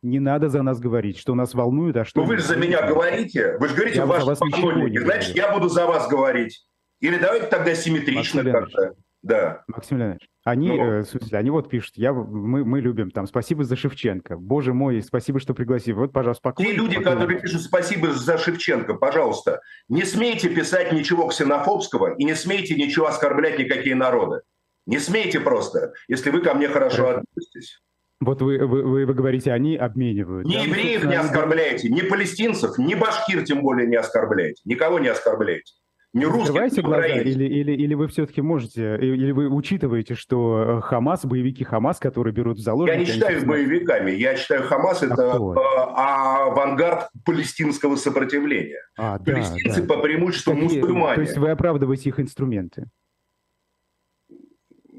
Не 0.02 0.20
надо 0.20 0.50
за 0.50 0.64
нас 0.64 0.80
говорить, 0.80 1.18
что 1.18 1.36
нас 1.36 1.54
волнует, 1.54 1.98
а 1.98 2.06
что... 2.06 2.22
Ну 2.22 2.28
вы 2.28 2.38
же 2.38 2.44
за 2.44 2.56
меня 2.56 2.88
говорите. 2.88 3.58
Вы 3.60 3.68
же 3.68 3.76
говорите, 3.76 3.98
я 3.98 4.06
ваши 4.06 4.36
поклонники. 4.40 4.98
Значит, 4.98 5.36
я 5.36 5.52
буду 5.52 5.68
за 5.68 5.86
вас 5.86 6.08
говорить. 6.08 6.66
Или 7.02 7.18
давайте 7.18 7.48
тогда 7.48 7.76
симметрично 7.76 8.44
как-то. 8.44 8.94
Да. 9.22 9.64
Максим 9.68 9.98
Леонидович, 9.98 10.30
они, 10.50 10.70
ну, 10.70 10.84
э, 10.84 11.02
в 11.02 11.06
смысле, 11.06 11.38
они 11.38 11.50
вот 11.50 11.70
пишут, 11.70 11.94
я, 11.96 12.14
мы, 12.14 12.66
мы 12.66 12.82
любим 12.82 13.12
там, 13.12 13.28
спасибо 13.28 13.64
за 13.64 13.76
Шевченко, 13.76 14.38
боже 14.38 14.74
мой, 14.74 15.02
спасибо, 15.02 15.40
что 15.40 15.54
пригласили. 15.54 15.94
Вот, 15.94 16.12
пожалуйста, 16.12 16.42
поклонники. 16.42 16.74
Те 16.74 16.78
люди, 16.78 16.96
поклонники. 16.96 17.20
которые 17.20 17.42
пишут 17.42 17.62
спасибо 17.62 18.12
за 18.14 18.38
Шевченко, 18.38 18.96
пожалуйста, 18.96 19.62
не 19.88 20.04
смейте 20.04 20.50
писать 20.50 20.92
ничего 20.92 21.28
ксенофобского 21.28 22.16
и 22.16 22.24
не 22.24 22.36
смейте 22.36 22.76
ничего 22.76 23.08
оскорблять 23.08 23.60
никакие 23.60 23.96
народы. 23.96 24.42
Не 24.86 25.00
смейте 25.00 25.40
просто, 25.40 25.94
если 26.08 26.30
вы 26.30 26.42
ко 26.42 26.54
мне 26.54 26.68
хорошо, 26.68 27.04
хорошо. 27.04 27.22
относитесь. 27.22 27.80
Вот 28.20 28.42
вы, 28.42 28.58
вы, 28.66 28.84
вы, 28.84 29.06
вы 29.06 29.14
говорите, 29.14 29.52
они 29.54 29.78
обменивают. 29.78 30.46
Ни 30.46 30.56
да? 30.56 30.62
Евреев 30.62 31.06
не 31.06 31.16
оскорбляете, 31.16 31.90
ни 31.90 32.02
палестинцев, 32.02 32.78
ни 32.78 32.96
башкир 32.96 33.44
тем 33.46 33.62
более 33.62 33.88
не 33.88 33.96
оскорбляете. 33.96 34.62
Никого 34.66 35.00
не 35.00 35.08
оскорбляете 35.08 35.74
не 36.12 36.26
русских, 36.26 36.48
Закрываете 36.48 36.82
глаза, 36.82 37.06
или, 37.06 37.46
или, 37.46 37.72
или 37.72 37.94
вы 37.94 38.08
все-таки 38.08 38.42
можете, 38.42 38.96
или 38.98 39.32
вы 39.32 39.48
учитываете, 39.48 40.16
что 40.16 40.80
э, 40.80 40.82
Хамас, 40.82 41.24
боевики 41.24 41.64
Хамас, 41.64 42.00
которые 42.00 42.34
берут 42.34 42.58
в 42.58 42.62
заложники... 42.62 42.96
Я 42.96 43.00
не 43.00 43.06
считаю 43.06 43.38
их 43.38 43.46
боевиками, 43.46 44.12
я 44.12 44.36
считаю 44.36 44.64
Хамас 44.64 45.04
это 45.04 45.34
а, 45.36 46.48
авангард 46.48 47.10
палестинского 47.26 47.96
сопротивления. 47.96 48.82
А, 48.98 49.20
Палестинцы 49.20 49.82
да, 49.82 49.88
да. 49.88 49.94
по 49.94 50.02
преимуществу 50.02 50.54
Какие, 50.54 50.82
мусульмане. 50.82 51.16
То 51.16 51.22
есть 51.22 51.38
вы 51.38 51.52
оправдываете 51.52 52.10
их 52.10 52.20
инструменты? 52.20 52.88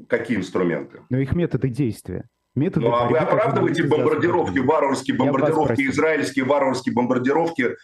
Какие 0.08 0.38
инструменты? 0.38 1.00
Но 1.10 1.18
их 1.18 1.34
методы 1.34 1.70
действия. 1.70 2.28
Методы 2.54 2.86
ну, 2.86 2.94
а 2.94 3.08
вы 3.08 3.18
оправдываете 3.18 3.82
бомбардировки, 3.82 4.58
варварские 4.58 5.16
бомбардировки, 5.16 5.82
израильские 5.88 6.44
варварские 6.44 6.94
бомбардировки 6.94 7.62
э, 7.62 7.74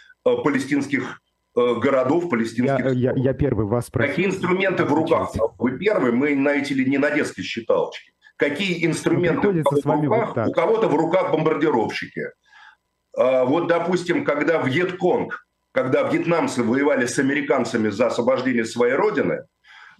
палестинских 0.45 1.21
Э, 1.26 1.26
городов 1.57 2.29
палестинских. 2.29 2.85
Я, 2.93 3.13
я, 3.13 3.13
я 3.17 3.33
первый 3.33 3.67
вас 3.67 3.87
спросил. 3.87 4.11
Какие 4.11 4.27
инструменты 4.27 4.85
в 4.85 4.93
руках? 4.93 5.33
Вы 5.59 5.79
первый, 5.79 6.13
мы 6.13 6.35
знаете 6.35 6.75
ли, 6.75 6.85
не 6.85 6.99
на 6.99 7.11
детской 7.11 7.43
считалочке. 7.43 8.13
Какие 8.37 8.85
инструменты 8.85 9.49
у 9.49 9.81
кого 9.81 10.01
в 10.01 10.05
руках? 10.05 10.37
Вот 10.37 10.49
у 10.49 10.53
кого-то 10.53 10.89
в 10.89 10.95
руках 10.95 11.33
бомбардировщики. 11.33 12.23
А, 13.17 13.45
вот, 13.47 13.67
допустим, 13.69 14.25
когда 14.25 14.61
Вьетконг, 14.61 15.47
когда 15.73 16.03
вьетнамцы 16.03 16.63
воевали 16.63 17.07
с 17.07 17.19
американцами 17.19 17.89
за 17.89 18.09
освобождение 18.09 18.67
своей 18.67 18.95
родины, 18.95 19.45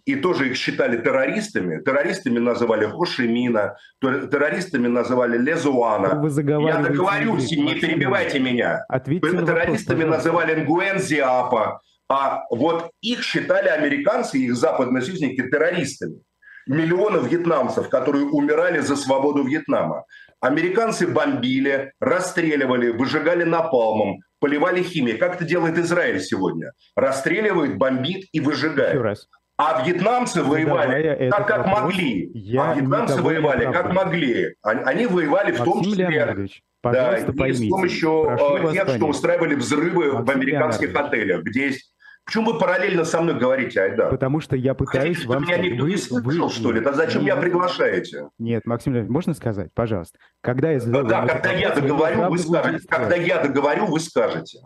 и 0.07 0.15
тоже 0.15 0.51
их 0.51 0.57
считали 0.57 0.97
террористами. 0.97 1.83
Террористами 1.83 2.39
называли 2.39 2.87
Хошимина, 2.87 3.77
террористами 4.01 4.87
называли 4.87 5.37
Лезуана. 5.37 6.15
Вы 6.21 6.31
Я 6.43 6.79
договорюсь, 6.79 7.51
не 7.51 7.75
перебивайте 7.75 8.39
меня. 8.39 8.85
Ответьте 8.89 9.29
террористами 9.29 10.05
вопрос, 10.05 10.17
называли 10.17 10.55
Нгуэн 10.63 11.01
Зиапа. 11.01 11.81
А 12.09 12.45
вот 12.51 12.91
их 13.01 13.25
считали 13.25 13.69
американцы 13.69 14.39
их 14.39 14.55
западные 14.55 15.03
союзники 15.03 15.43
террористами. 15.43 16.21
Миллионов 16.69 17.29
вьетнамцев, 17.29 17.89
которые 17.89 18.27
умирали 18.27 18.79
за 18.79 18.97
свободу 18.97 19.45
Вьетнама. 19.45 20.05
Американцы 20.41 21.07
бомбили, 21.07 21.93
расстреливали, 22.01 22.91
выжигали 22.91 23.45
напалмом, 23.45 24.19
поливали 24.39 24.83
химией. 24.83 25.17
Как 25.17 25.37
это 25.37 25.45
делает 25.45 25.79
Израиль 25.79 26.21
сегодня? 26.21 26.73
Расстреливает, 26.95 27.77
бомбит 27.77 28.27
и 28.33 28.41
выжигает. 28.41 28.95
Еще 28.95 29.03
раз. 29.03 29.29
А 29.59 29.83
вьетнамцы 29.83 30.43
воевали 30.43 31.31
так, 31.31 31.47
как 31.47 31.67
вопрос, 31.67 31.81
могли. 31.81 32.31
Я 32.35 32.73
а 32.73 32.75
вьетнамцы 32.75 33.23
воевали 33.23 33.73
как 33.73 33.93
могли. 33.93 34.55
Они, 34.63 35.07
воевали 35.07 35.53
в 35.53 35.65
том 35.65 35.83
числе 35.83 36.49
да, 36.83 37.19
с 37.19 37.69
помощью 37.69 38.27
э, 38.29 38.73
тех, 38.73 38.89
что 38.91 39.07
устраивали 39.07 39.55
взрывы 39.57 40.13
Максим 40.13 40.25
в 40.25 40.31
американских 40.31 40.93
Леонидович. 40.93 41.09
отелях, 41.09 41.43
где 41.43 41.67
есть 41.67 41.93
Почему 42.27 42.53
вы 42.53 42.59
параллельно 42.59 43.05
со 43.05 43.23
мной 43.23 43.39
говорите, 43.39 43.81
Айдар? 43.81 44.11
Потому 44.11 44.41
что 44.41 44.57
я 44.57 44.75
пытаюсь 44.75 45.19
Хотите, 45.19 45.29
вам... 45.29 45.45
Меня 45.45 45.59
никто 45.59 45.85
вы, 45.85 45.91
не 45.91 45.97
слышал, 45.97 46.49
вы... 46.49 46.53
что 46.53 46.73
ли? 46.73 46.81
Да 46.81 46.93
зачем 46.93 47.23
нет, 47.23 47.35
меня 47.35 47.41
приглашаете? 47.41 48.31
Нет, 48.39 48.67
Максим 48.67 48.95
Леонидович, 48.95 49.15
можно 49.15 49.35
сказать, 49.35 49.73
пожалуйста? 49.73 50.19
Когда 50.41 50.73
я 50.73 50.81
задал... 50.81 51.05
Да, 51.05 51.25
когда 51.25 51.53
я 51.53 51.73
договорю, 51.73 52.29
вы 52.29 52.39
скажете. 52.39 52.89
Когда 52.89 53.15
я 53.15 53.41
договорю, 53.41 53.87
вы 53.87 54.01
скажете. 54.01 54.59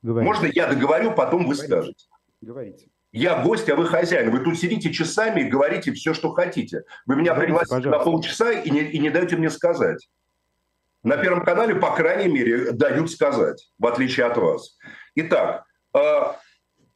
Говорите. 0.00 0.32
Можно 0.32 0.46
я 0.54 0.68
договорю, 0.68 1.12
потом 1.12 1.48
вы 1.48 1.54
Говорите. 1.54 1.66
скажете. 1.66 2.06
Говорите. 2.40 2.86
Я 3.16 3.42
гость, 3.42 3.66
а 3.70 3.76
вы 3.76 3.86
хозяин. 3.86 4.30
Вы 4.30 4.40
тут 4.40 4.58
сидите 4.58 4.92
часами 4.92 5.40
и 5.40 5.44
говорите 5.44 5.90
все, 5.92 6.12
что 6.12 6.32
хотите. 6.32 6.82
Вы 7.06 7.16
меня 7.16 7.32
Говорите, 7.32 7.54
пригласили 7.54 7.76
пожалуйста. 7.84 7.98
на 7.98 8.04
полчаса 8.04 8.52
и 8.52 8.70
не, 8.70 8.80
и 8.82 8.98
не 8.98 9.08
даете 9.08 9.36
мне 9.36 9.48
сказать. 9.48 10.06
На 11.02 11.16
Первом 11.16 11.42
канале, 11.42 11.74
по 11.76 11.94
крайней 11.94 12.30
мере, 12.30 12.72
дают 12.72 13.10
сказать, 13.10 13.70
в 13.78 13.86
отличие 13.86 14.26
от 14.26 14.36
вас. 14.36 14.76
Итак, 15.14 15.64
э, 15.94 15.98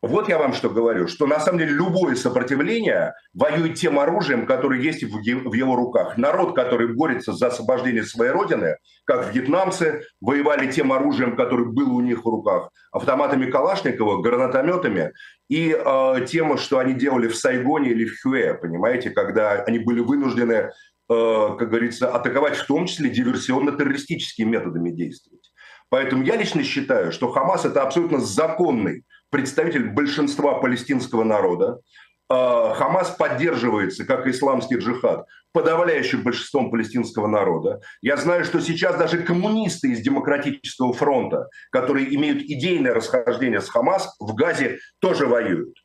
вот 0.02 0.28
я 0.30 0.38
вам 0.38 0.54
что 0.54 0.70
говорю, 0.70 1.08
что 1.08 1.26
на 1.26 1.38
самом 1.40 1.58
деле 1.58 1.72
любое 1.72 2.14
сопротивление 2.14 3.12
воюет 3.34 3.74
тем 3.74 3.98
оружием, 3.98 4.46
которое 4.46 4.80
есть 4.80 5.02
в 5.02 5.52
его 5.52 5.76
руках. 5.76 6.16
Народ, 6.16 6.54
который 6.54 6.94
борется 6.94 7.32
за 7.32 7.48
освобождение 7.48 8.04
своей 8.04 8.30
родины, 8.30 8.76
как 9.04 9.34
вьетнамцы, 9.34 10.04
воевали 10.20 10.70
тем 10.70 10.92
оружием, 10.92 11.36
которое 11.36 11.66
было 11.66 11.92
у 11.92 12.00
них 12.00 12.24
в 12.24 12.28
руках, 12.28 12.70
автоматами 12.92 13.50
Калашникова, 13.50 14.22
гранатометами 14.22 15.12
и 15.48 15.76
э, 15.78 16.26
тем, 16.26 16.56
что 16.56 16.78
они 16.78 16.94
делали 16.94 17.28
в 17.28 17.36
Сайгоне 17.36 17.90
или 17.90 18.06
в 18.06 18.22
Хюэ, 18.22 18.54
понимаете, 18.54 19.10
когда 19.10 19.62
они 19.64 19.80
были 19.80 20.00
вынуждены, 20.00 20.52
э, 20.52 20.70
как 21.08 21.68
говорится, 21.68 22.08
атаковать 22.10 22.56
в 22.56 22.66
том 22.66 22.86
числе 22.86 23.10
диверсионно-террористическими 23.10 24.48
методами 24.48 24.90
действовать. 24.90 25.52
Поэтому 25.90 26.22
я 26.22 26.36
лично 26.36 26.62
считаю, 26.62 27.12
что 27.12 27.30
Хамас 27.32 27.64
это 27.64 27.82
абсолютно 27.82 28.20
законный 28.20 29.04
представитель 29.30 29.90
большинства 29.90 30.54
палестинского 30.54 31.24
народа. 31.24 31.80
А, 32.28 32.74
Хамас 32.74 33.10
поддерживается, 33.10 34.04
как 34.04 34.26
исламский 34.26 34.76
джихад, 34.76 35.26
подавляющим 35.52 36.22
большинством 36.22 36.70
палестинского 36.70 37.26
народа. 37.26 37.80
Я 38.02 38.16
знаю, 38.16 38.44
что 38.44 38.60
сейчас 38.60 38.96
даже 38.96 39.22
коммунисты 39.22 39.88
из 39.88 40.00
Демократического 40.00 40.92
фронта, 40.92 41.48
которые 41.72 42.14
имеют 42.14 42.42
идейное 42.42 42.94
расхождение 42.94 43.60
с 43.60 43.68
Хамас, 43.68 44.14
в 44.20 44.34
Газе 44.34 44.78
тоже 45.00 45.26
воюют. 45.26 45.76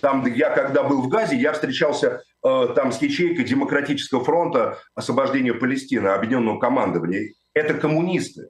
Там 0.00 0.24
я, 0.26 0.50
когда 0.50 0.82
был 0.82 1.02
в 1.02 1.08
Газе, 1.08 1.36
я 1.36 1.52
встречался 1.52 2.22
э, 2.42 2.68
там 2.74 2.92
с 2.92 3.02
ячейкой 3.02 3.44
Демократического 3.44 4.24
фронта 4.24 4.78
освобождения 4.94 5.52
Палестины, 5.52 6.08
объединенного 6.08 6.58
командования. 6.58 7.34
Это 7.52 7.74
коммунисты. 7.74 8.48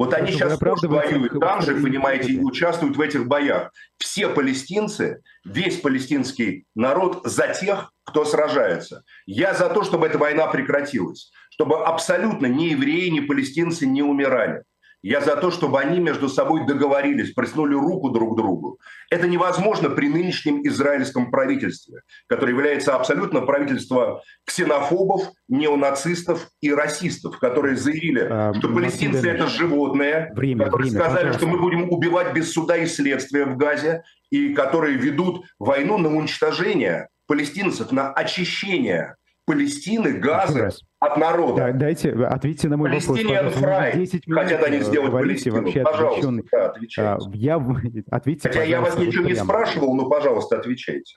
Вот 0.00 0.14
они 0.14 0.32
сейчас 0.32 0.58
тоже 0.58 0.88
воюют 0.88 1.38
там 1.40 1.60
же, 1.60 1.74
понимаете, 1.74 2.32
и 2.32 2.40
участвуют 2.40 2.96
в 2.96 3.02
этих 3.02 3.26
боях. 3.26 3.70
Все 3.98 4.30
палестинцы, 4.30 5.20
весь 5.44 5.78
палестинский 5.78 6.64
народ 6.74 7.20
за 7.24 7.48
тех, 7.48 7.92
кто 8.04 8.24
сражается. 8.24 9.04
Я 9.26 9.52
за 9.52 9.68
то, 9.68 9.84
чтобы 9.84 10.06
эта 10.06 10.16
война 10.16 10.46
прекратилась, 10.46 11.30
чтобы 11.50 11.84
абсолютно 11.84 12.46
ни 12.46 12.70
евреи, 12.70 13.08
ни 13.08 13.20
палестинцы 13.20 13.86
не 13.86 14.00
умирали. 14.00 14.62
Я 15.02 15.22
за 15.22 15.36
то, 15.36 15.50
чтобы 15.50 15.80
они 15.80 15.98
между 15.98 16.28
собой 16.28 16.66
договорились, 16.66 17.32
приснули 17.32 17.74
руку 17.74 18.10
друг 18.10 18.36
другу. 18.36 18.78
Это 19.10 19.26
невозможно 19.26 19.88
при 19.88 20.08
нынешнем 20.08 20.66
израильском 20.66 21.30
правительстве, 21.30 22.02
которое 22.26 22.52
является 22.52 22.94
абсолютно 22.94 23.40
правительство 23.40 24.22
ксенофобов, 24.44 25.30
неонацистов 25.48 26.48
и 26.60 26.72
расистов, 26.72 27.38
которые 27.38 27.76
заявили, 27.76 28.28
а, 28.30 28.52
что 28.54 28.68
палестинцы 28.68 29.26
это 29.28 29.46
животные, 29.46 30.30
время, 30.34 30.66
которые 30.66 30.90
время, 30.90 31.04
сказали, 31.04 31.28
пожалуйста. 31.28 31.38
что 31.38 31.48
мы 31.48 31.58
будем 31.58 31.90
убивать 31.90 32.34
без 32.34 32.52
суда 32.52 32.76
и 32.76 32.86
следствия 32.86 33.46
в 33.46 33.56
Газе, 33.56 34.02
и 34.30 34.52
которые 34.54 34.96
ведут 34.96 35.46
войну 35.58 35.96
на 35.96 36.14
уничтожение 36.14 37.08
палестинцев, 37.26 37.90
на 37.90 38.12
очищение 38.12 39.14
Палестины, 39.50 40.12
Газа 40.12 40.70
от 41.00 41.16
народа. 41.16 41.56
Да, 41.56 41.72
дайте, 41.72 42.12
ответьте 42.12 42.68
на 42.68 42.76
мой 42.76 42.90
вопрос. 42.92 43.18
Фрай. 43.54 43.96
10 43.96 44.26
минут 44.28 44.42
хотят 44.44 44.62
они 44.62 44.80
сделать 44.80 45.10
Палестину. 45.10 45.62
Вообще 45.62 45.82
пожалуйста, 45.82 46.42
да, 46.52 46.66
отвечайте. 46.66 47.24
А, 47.24 47.36
я, 47.36 47.66
ответьте, 48.10 48.48
Хотя 48.48 48.62
я 48.62 48.80
вас 48.80 48.96
ничего 48.96 49.24
не 49.24 49.34
спрашивал, 49.34 49.94
но, 49.96 50.08
пожалуйста, 50.08 50.56
отвечайте. 50.56 51.16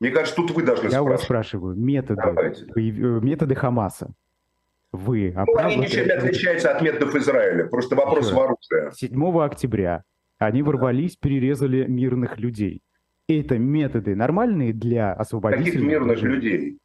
Мне 0.00 0.10
кажется, 0.10 0.36
тут 0.36 0.50
вы 0.50 0.64
должны 0.64 0.90
Я 0.90 1.02
у 1.02 1.06
вас 1.06 1.22
спрашиваю. 1.22 1.76
Методы, 1.76 2.20
э, 2.20 2.80
методы 2.80 3.54
Хамаса. 3.54 4.12
Вы 4.92 5.32
ну, 5.34 5.56
они 5.56 5.76
ничем 5.76 6.04
не 6.04 6.12
отличаются 6.12 6.70
от 6.70 6.82
методов 6.82 7.14
Израиля. 7.16 7.64
Просто 7.68 7.96
вопрос 7.96 8.30
в 8.30 8.38
оружии. 8.38 8.92
7 8.92 9.40
октября 9.42 10.02
они 10.38 10.62
ворвались, 10.62 11.16
перерезали 11.16 11.86
мирных 11.86 12.38
людей. 12.38 12.82
Это 13.28 13.56
методы 13.56 14.14
нормальные 14.14 14.74
для 14.74 15.14
освободителей? 15.14 15.72
Каких 15.72 15.82
мирных 15.82 16.22
людей? 16.22 16.78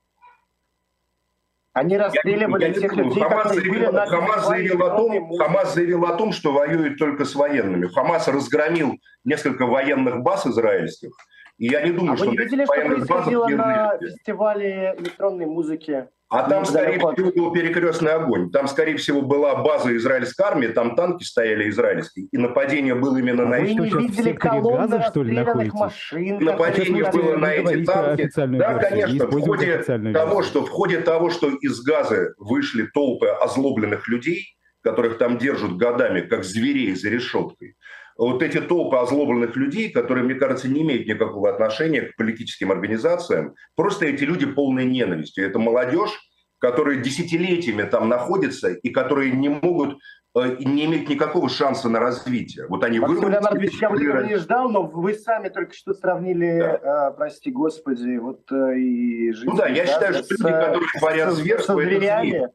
Они 1.74 1.98
расстреливали 1.98 2.66
я, 2.66 2.74
тех 2.74 2.94
людей, 2.94 3.22
Хамас 3.22 3.44
которые 3.44 3.62
заявил, 3.62 3.74
были 3.74 3.86
на 3.96 4.06
Хамас 4.08 4.48
заявил, 4.48 4.84
о 4.84 4.98
том, 4.98 5.38
Хамас 5.38 5.74
заявил 5.74 6.06
о 6.06 6.14
том, 6.16 6.32
что 6.32 6.52
воюет 6.52 6.98
только 6.98 7.26
с 7.26 7.36
военными. 7.36 7.88
Хамас 7.88 8.28
разгромил 8.28 8.98
несколько 9.24 9.66
военных 9.66 10.22
баз 10.22 10.48
израильских. 10.48 11.12
И 11.58 11.68
я 11.68 11.82
не 11.82 11.92
думаю, 11.92 12.14
а 12.14 12.18
что... 12.18 12.26
вы 12.26 12.32
не 12.32 12.38
видели, 12.38 12.66
что 12.66 12.74
происходило 12.74 13.48
на 13.50 13.98
фестивале 14.00 14.96
электронной 14.98 15.46
музыки 15.46 16.08
а 16.30 16.48
там, 16.48 16.64
скорее 16.66 17.00
всего, 17.00 17.32
был 17.32 17.52
перекрестный 17.52 18.14
огонь. 18.14 18.52
Там, 18.52 18.68
скорее 18.68 18.98
всего, 18.98 19.22
была 19.22 19.56
база 19.64 19.96
израильской 19.98 20.46
армии, 20.46 20.68
там 20.68 20.96
танки 20.96 21.24
стояли 21.24 21.70
израильские, 21.70 22.28
и 22.32 22.38
нападение 22.38 22.94
было 22.94 23.18
именно 23.18 23.44
а 23.44 23.48
на 23.48 23.56
эти... 23.56 23.80
Вы 23.80 23.90
не 23.90 24.08
видели 24.08 24.34
колонны 24.34 25.04
что 25.10 25.24
ли, 25.24 25.44
машин? 25.74 26.40
Нападение 26.40 27.10
было 27.12 27.36
на 27.36 27.52
эти 27.52 27.84
танки. 27.84 28.30
Да, 28.36 28.76
конечно, 28.76 29.26
в 29.26 29.42
ходе 29.42 29.78
того, 30.14 30.44
что, 30.44 30.66
в 30.66 30.70
ходе 30.70 31.00
того, 31.00 31.30
что 31.32 31.50
из 31.50 31.82
Газы 31.82 32.34
вышли 32.38 32.84
толпы 32.94 33.28
озлобленных 33.28 34.08
людей, 34.08 34.56
которых 34.84 35.18
там 35.18 35.38
держат 35.38 35.78
годами, 35.78 36.22
как 36.22 36.44
зверей 36.44 36.96
за 36.96 37.10
решеткой, 37.10 37.76
вот 38.20 38.44
эти 38.44 38.60
толпы 38.60 38.98
озлобленных 38.98 39.56
людей, 39.56 39.90
которые, 39.90 40.26
мне 40.26 40.36
кажется, 40.36 40.68
не 40.68 40.82
имеют 40.82 41.08
никакого 41.08 41.50
отношения 41.50 42.02
к 42.02 42.18
политическим 42.18 42.72
организациям, 42.72 43.56
просто 43.76 44.06
эти 44.06 44.26
люди 44.26 44.46
полной 44.46 44.86
ненависти. 44.86 45.40
Это 45.40 45.58
молодежь, 45.58 46.20
которая 46.60 46.98
десятилетиями 46.98 47.84
там 47.84 48.10
находится 48.10 48.70
и 48.72 48.90
которые 48.90 49.32
не 49.32 49.48
могут 49.48 50.00
э, 50.36 50.58
не 50.60 50.86
имеют 50.86 51.08
никакого 51.08 51.48
шанса 51.48 51.88
на 51.88 52.02
развитие. 52.02 52.68
Вот 52.68 52.84
они 52.84 53.00
Максим 53.00 53.22
вырвались... 53.22 53.42
Леонардович, 53.42 53.82
я 53.82 53.90
бы 53.90 54.28
не 54.28 54.36
ждал, 54.36 54.70
но 54.70 54.84
вы 54.84 55.14
сами 55.14 55.48
только 55.48 55.74
что 55.74 55.94
сравнили, 55.94 56.60
да. 56.60 57.12
э, 57.12 57.16
прости 57.16 57.52
господи, 57.52 58.18
вот 58.18 58.52
э, 58.52 58.78
и 58.80 59.32
жизнь. 59.32 59.50
Ну 59.50 59.56
да, 59.56 59.68
я 59.70 59.86
да, 59.86 59.94
считаю, 59.94 60.14
что 60.16 60.34
люди, 60.34 60.44
которые 60.44 60.88
творят 61.00 61.34
зверство, 61.36 61.80
это 61.80 62.22
зверь. 62.22 62.48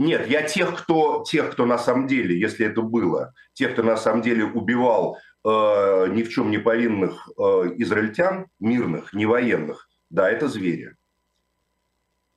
Нет, 0.00 0.28
я 0.28 0.42
тех, 0.42 0.82
кто, 0.82 1.24
тех, 1.28 1.52
кто 1.52 1.66
на 1.66 1.76
самом 1.76 2.06
деле, 2.06 2.34
если 2.40 2.64
это 2.64 2.80
было, 2.80 3.34
тех, 3.52 3.72
кто 3.72 3.82
на 3.82 3.98
самом 3.98 4.22
деле 4.22 4.46
убивал 4.46 5.18
э, 5.44 6.06
ни 6.08 6.22
в 6.22 6.30
чем 6.30 6.50
не 6.50 6.56
повинных 6.56 7.28
э, 7.36 7.42
израильтян, 7.76 8.46
мирных, 8.58 9.12
не 9.12 9.26
военных, 9.26 9.90
да, 10.08 10.30
это 10.30 10.48
звери. 10.48 10.96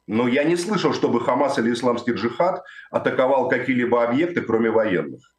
Но 0.08 0.28
я 0.28 0.44
не 0.44 0.58
слышал, 0.58 0.94
чтобы 0.94 1.22
Хамас 1.22 1.58
или 1.58 1.72
исламский 1.72 2.12
джихад 2.12 2.66
атаковал 2.92 3.48
какие-либо 3.48 4.04
объекты, 4.04 4.42
кроме 4.42 4.70
военных. 4.70 5.34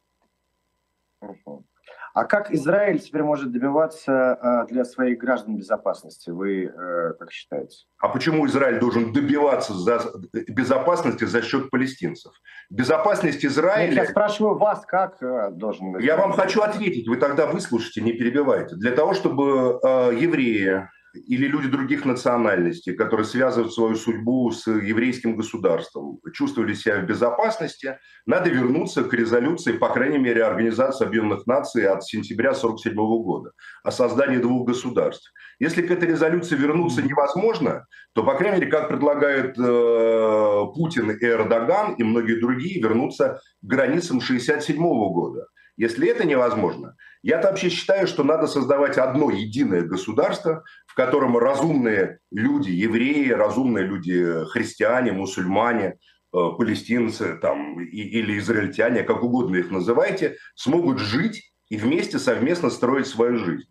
А 2.15 2.23
как 2.23 2.49
Израиль 2.51 2.99
теперь 2.99 3.23
может 3.23 3.51
добиваться 3.51 4.39
э, 4.41 4.71
для 4.71 4.85
своих 4.85 5.17
граждан 5.17 5.57
безопасности? 5.57 6.29
Вы 6.29 6.63
э, 6.63 7.13
как 7.19 7.29
считаете? 7.29 7.75
А 7.99 8.07
почему 8.07 8.47
Израиль 8.47 8.79
должен 8.79 9.11
добиваться 9.11 9.73
за 9.73 9.99
безопасности 10.47 11.25
за 11.25 11.41
счет 11.41 11.69
палестинцев? 11.69 12.31
Безопасность 12.69 13.45
Израиля... 13.45 13.89
Нет, 13.89 13.97
я 13.97 14.05
спрашиваю 14.05 14.57
вас, 14.57 14.85
как 14.85 15.21
э, 15.21 15.49
должен... 15.51 15.99
Я 15.99 16.15
вам 16.15 16.31
хочу 16.31 16.61
ответить, 16.61 17.09
вы 17.09 17.17
тогда 17.17 17.47
выслушайте, 17.47 17.99
не 17.99 18.13
перебивайте. 18.13 18.77
Для 18.77 18.91
того, 18.91 19.13
чтобы 19.13 19.81
евреи, 20.15 20.87
или 21.15 21.47
люди 21.47 21.67
других 21.67 22.05
национальностей, 22.05 22.93
которые 22.93 23.25
связывают 23.25 23.73
свою 23.73 23.95
судьбу 23.95 24.51
с 24.51 24.67
еврейским 24.67 25.35
государством, 25.35 26.19
чувствовали 26.33 26.73
себя 26.73 26.99
в 26.99 27.05
безопасности, 27.05 27.97
надо 28.25 28.49
вернуться 28.49 29.03
к 29.03 29.13
резолюции, 29.13 29.73
по 29.73 29.89
крайней 29.89 30.17
мере, 30.17 30.43
Организации 30.43 31.05
Объединенных 31.05 31.47
Наций 31.47 31.87
от 31.87 32.03
сентября 32.03 32.49
1947 32.49 32.95
года 33.23 33.51
о 33.83 33.91
создании 33.91 34.37
двух 34.37 34.67
государств. 34.67 35.31
Если 35.59 35.81
к 35.81 35.91
этой 35.91 36.09
резолюции 36.09 36.55
вернуться 36.55 37.01
невозможно, 37.01 37.85
то, 38.13 38.23
по 38.23 38.35
крайней 38.35 38.59
мере, 38.59 38.71
как 38.71 38.89
предлагают 38.89 39.57
э, 39.57 40.65
Путин 40.75 41.11
и 41.11 41.25
Эрдоган 41.25 41.93
и 41.93 42.03
многие 42.03 42.39
другие, 42.39 42.81
вернуться 42.81 43.39
к 43.61 43.65
границам 43.65 44.17
1967 44.17 44.77
года. 44.77 45.47
Если 45.77 46.07
это 46.07 46.25
невозможно, 46.25 46.95
я 47.21 47.41
вообще 47.41 47.69
считаю, 47.69 48.07
что 48.07 48.23
надо 48.23 48.47
создавать 48.47 48.97
одно 48.97 49.29
единое 49.29 49.81
государство, 49.81 50.63
в 50.95 50.97
котором 50.97 51.37
разумные 51.37 52.19
люди, 52.31 52.69
евреи, 52.69 53.29
разумные 53.29 53.83
люди, 53.83 54.45
христиане, 54.45 55.11
мусульмане, 55.11 55.95
э, 56.33 56.37
палестинцы 56.57 57.35
там, 57.35 57.81
и, 57.81 57.97
или 57.97 58.39
израильтяне, 58.39 59.03
как 59.03 59.21
угодно 59.21 59.57
их 59.57 59.71
называйте, 59.71 60.37
смогут 60.55 60.99
жить 60.99 61.51
и 61.67 61.75
вместе 61.75 62.17
совместно 62.17 62.69
строить 62.69 63.07
свою 63.07 63.39
жизнь. 63.39 63.67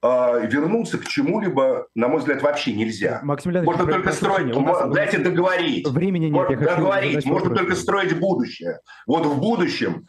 А 0.00 0.38
вернуться 0.38 0.98
к 0.98 1.06
чему-либо, 1.08 1.88
на 1.96 2.06
мой 2.06 2.20
взгляд, 2.20 2.42
вообще 2.42 2.72
нельзя. 2.72 3.18
Максим 3.24 3.64
можно 3.64 3.84
только 3.84 4.12
строить, 4.12 4.54
нас, 4.54 4.94
дайте 4.94 5.18
договорить. 5.18 5.88
Времени 5.88 6.26
нет, 6.26 6.32
можно 6.32 6.56
договорить, 6.56 7.24
можно 7.24 7.56
только 7.56 7.74
строить 7.74 8.16
будущее. 8.20 8.78
Вот 9.08 9.26
в 9.26 9.40
будущем 9.40 10.06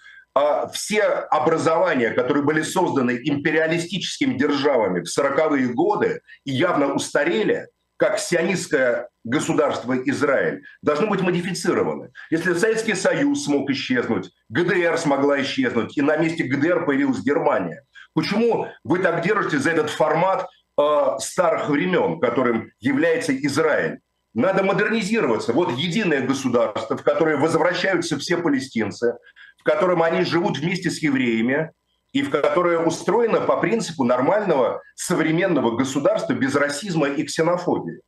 все 0.73 1.03
образования, 1.03 2.11
которые 2.11 2.43
были 2.43 2.61
созданы 2.61 3.19
империалистическими 3.23 4.35
державами 4.37 5.01
в 5.01 5.19
40-е 5.19 5.73
годы 5.73 6.21
явно 6.45 6.93
устарели, 6.93 7.67
как 7.99 8.17
сионистское 8.17 9.09
государство 9.25 9.93
Израиль, 9.93 10.63
должны 10.81 11.07
быть 11.07 11.21
модифицированы. 11.21 12.11
Если 12.29 12.53
Советский 12.53 12.95
Союз 12.95 13.43
смог 13.43 13.69
исчезнуть, 13.71 14.31
ГДР 14.47 14.97
смогла 14.97 15.41
исчезнуть, 15.41 15.97
и 15.97 16.01
на 16.01 16.15
месте 16.15 16.45
ГДР 16.45 16.85
появилась 16.85 17.19
Германия, 17.19 17.83
почему 18.13 18.67
вы 18.85 18.99
так 18.99 19.21
держите 19.21 19.59
за 19.59 19.71
этот 19.71 19.89
формат 19.89 20.47
э, 20.77 21.05
старых 21.19 21.67
времен, 21.67 22.21
которым 22.21 22.71
является 22.79 23.35
Израиль? 23.35 23.99
Надо 24.33 24.63
модернизироваться. 24.63 25.51
Вот 25.51 25.71
единое 25.71 26.21
государство, 26.21 26.95
в 26.95 27.03
которое 27.03 27.35
возвращаются 27.35 28.17
все 28.17 28.37
палестинцы, 28.37 29.17
в 29.59 29.63
котором 29.63 30.01
они 30.01 30.23
живут 30.23 30.57
вместе 30.57 30.89
с 30.89 31.01
евреями, 31.01 31.71
и 32.11 32.23
в 32.23 32.29
которое 32.29 32.79
устроено 32.79 33.41
по 33.41 33.57
принципу 33.57 34.03
нормального 34.03 34.81
современного 34.95 35.75
государства 35.75 36.33
без 36.33 36.55
расизма 36.55 37.07
и 37.07 37.23
ксенофобии. 37.23 38.01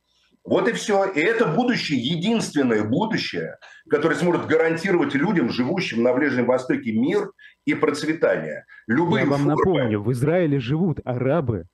Вот 0.44 0.68
и 0.68 0.72
все. 0.72 1.04
И 1.04 1.20
это 1.20 1.46
будущее, 1.46 2.00
единственное 2.00 2.82
будущее, 2.82 3.58
которое 3.88 4.16
сможет 4.16 4.46
гарантировать 4.46 5.14
людям, 5.14 5.50
живущим 5.50 6.02
на 6.02 6.12
Ближнем 6.12 6.46
Востоке, 6.46 6.92
мир 6.92 7.30
и 7.64 7.74
процветание. 7.74 8.64
Любые 8.88 9.24
Я 9.24 9.30
вам 9.30 9.44
формы... 9.44 9.56
напомню, 9.56 10.02
в 10.02 10.10
Израиле 10.10 10.58
живут 10.58 10.98
арабы, 11.04 11.66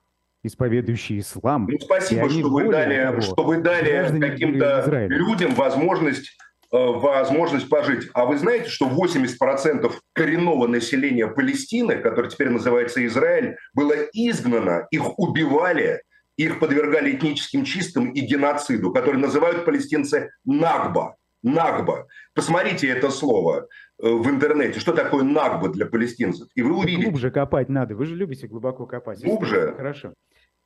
исповедующие 0.43 1.19
ислам. 1.19 1.67
Ну, 1.67 1.79
спасибо, 1.79 2.29
что 2.29 2.47
вы, 2.49 2.69
дали, 2.69 3.19
что 3.21 3.43
вы 3.43 3.57
дали 3.57 4.19
каким-то 4.19 5.07
людям 5.07 5.55
возможность 5.55 6.37
возможность 6.71 7.69
пожить. 7.69 8.09
А 8.13 8.25
вы 8.25 8.37
знаете, 8.37 8.69
что 8.69 8.87
80% 8.87 9.91
коренного 10.13 10.67
населения 10.67 11.27
Палестины, 11.27 11.95
которое 11.97 12.29
теперь 12.29 12.49
называется 12.49 13.05
Израиль, 13.05 13.57
было 13.73 13.93
изгнано, 14.13 14.87
их 14.91 15.17
убивали, 15.17 16.01
их 16.37 16.59
подвергали 16.59 17.15
этническим 17.15 17.65
чистым 17.65 18.11
и 18.11 18.21
геноциду, 18.21 18.91
который 18.91 19.19
называют 19.19 19.65
палестинцы 19.65 20.31
Нагба. 20.45 21.15
Нагба. 21.43 22.07
Посмотрите 22.33 22.87
это 22.87 23.09
слово 23.09 23.67
э, 24.01 24.07
в 24.09 24.29
интернете, 24.29 24.79
что 24.79 24.93
такое 24.93 25.23
Нагба 25.23 25.69
для 25.69 25.85
палестинцев. 25.85 26.47
И 26.55 26.61
вы 26.61 26.77
увидите. 26.77 27.03
Глубже 27.03 27.31
копать 27.31 27.69
надо. 27.69 27.95
Вы 27.95 28.05
же 28.05 28.15
любите 28.15 28.47
глубоко 28.47 28.85
копать. 28.85 29.23
Глубже. 29.23 29.73
Хорошо. 29.75 30.13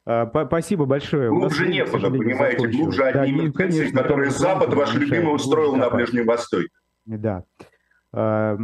А, 0.05 0.29
спасибо 0.45 0.85
большое. 0.85 1.29
Глубже 1.29 1.67
некуда, 1.67 2.09
понимаете, 2.09 2.67
глубже 2.67 3.03
одни 3.03 3.47
да, 3.47 3.53
конечно, 3.53 4.01
которые 4.01 4.31
Запад 4.31 4.73
ваш 4.73 4.93
любимый 4.95 5.33
устроил 5.33 5.75
на 5.75 5.89
Ближнем 5.89 6.25
Востоке. 6.25 6.69
Да. 7.05 7.43
А, 8.11 8.57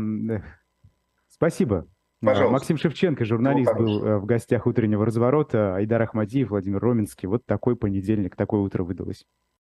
Спасибо. 1.40 1.88
Пожалуйста. 2.22 2.52
Максим 2.52 2.78
Шевченко, 2.78 3.24
журналист, 3.24 3.72
Всего 3.72 3.86
был 3.86 4.04
э, 4.04 4.18
в 4.18 4.26
гостях 4.26 4.68
утреннего 4.68 5.06
разворота. 5.06 5.76
Айдар 5.76 6.02
Ахмадиев, 6.02 6.50
Владимир 6.50 6.80
Роменский. 6.80 7.30
Вот 7.30 7.46
такой 7.46 7.78
понедельник, 7.78 8.36
такое 8.36 8.60
утро 8.60 8.84
выдалось. 8.84 9.26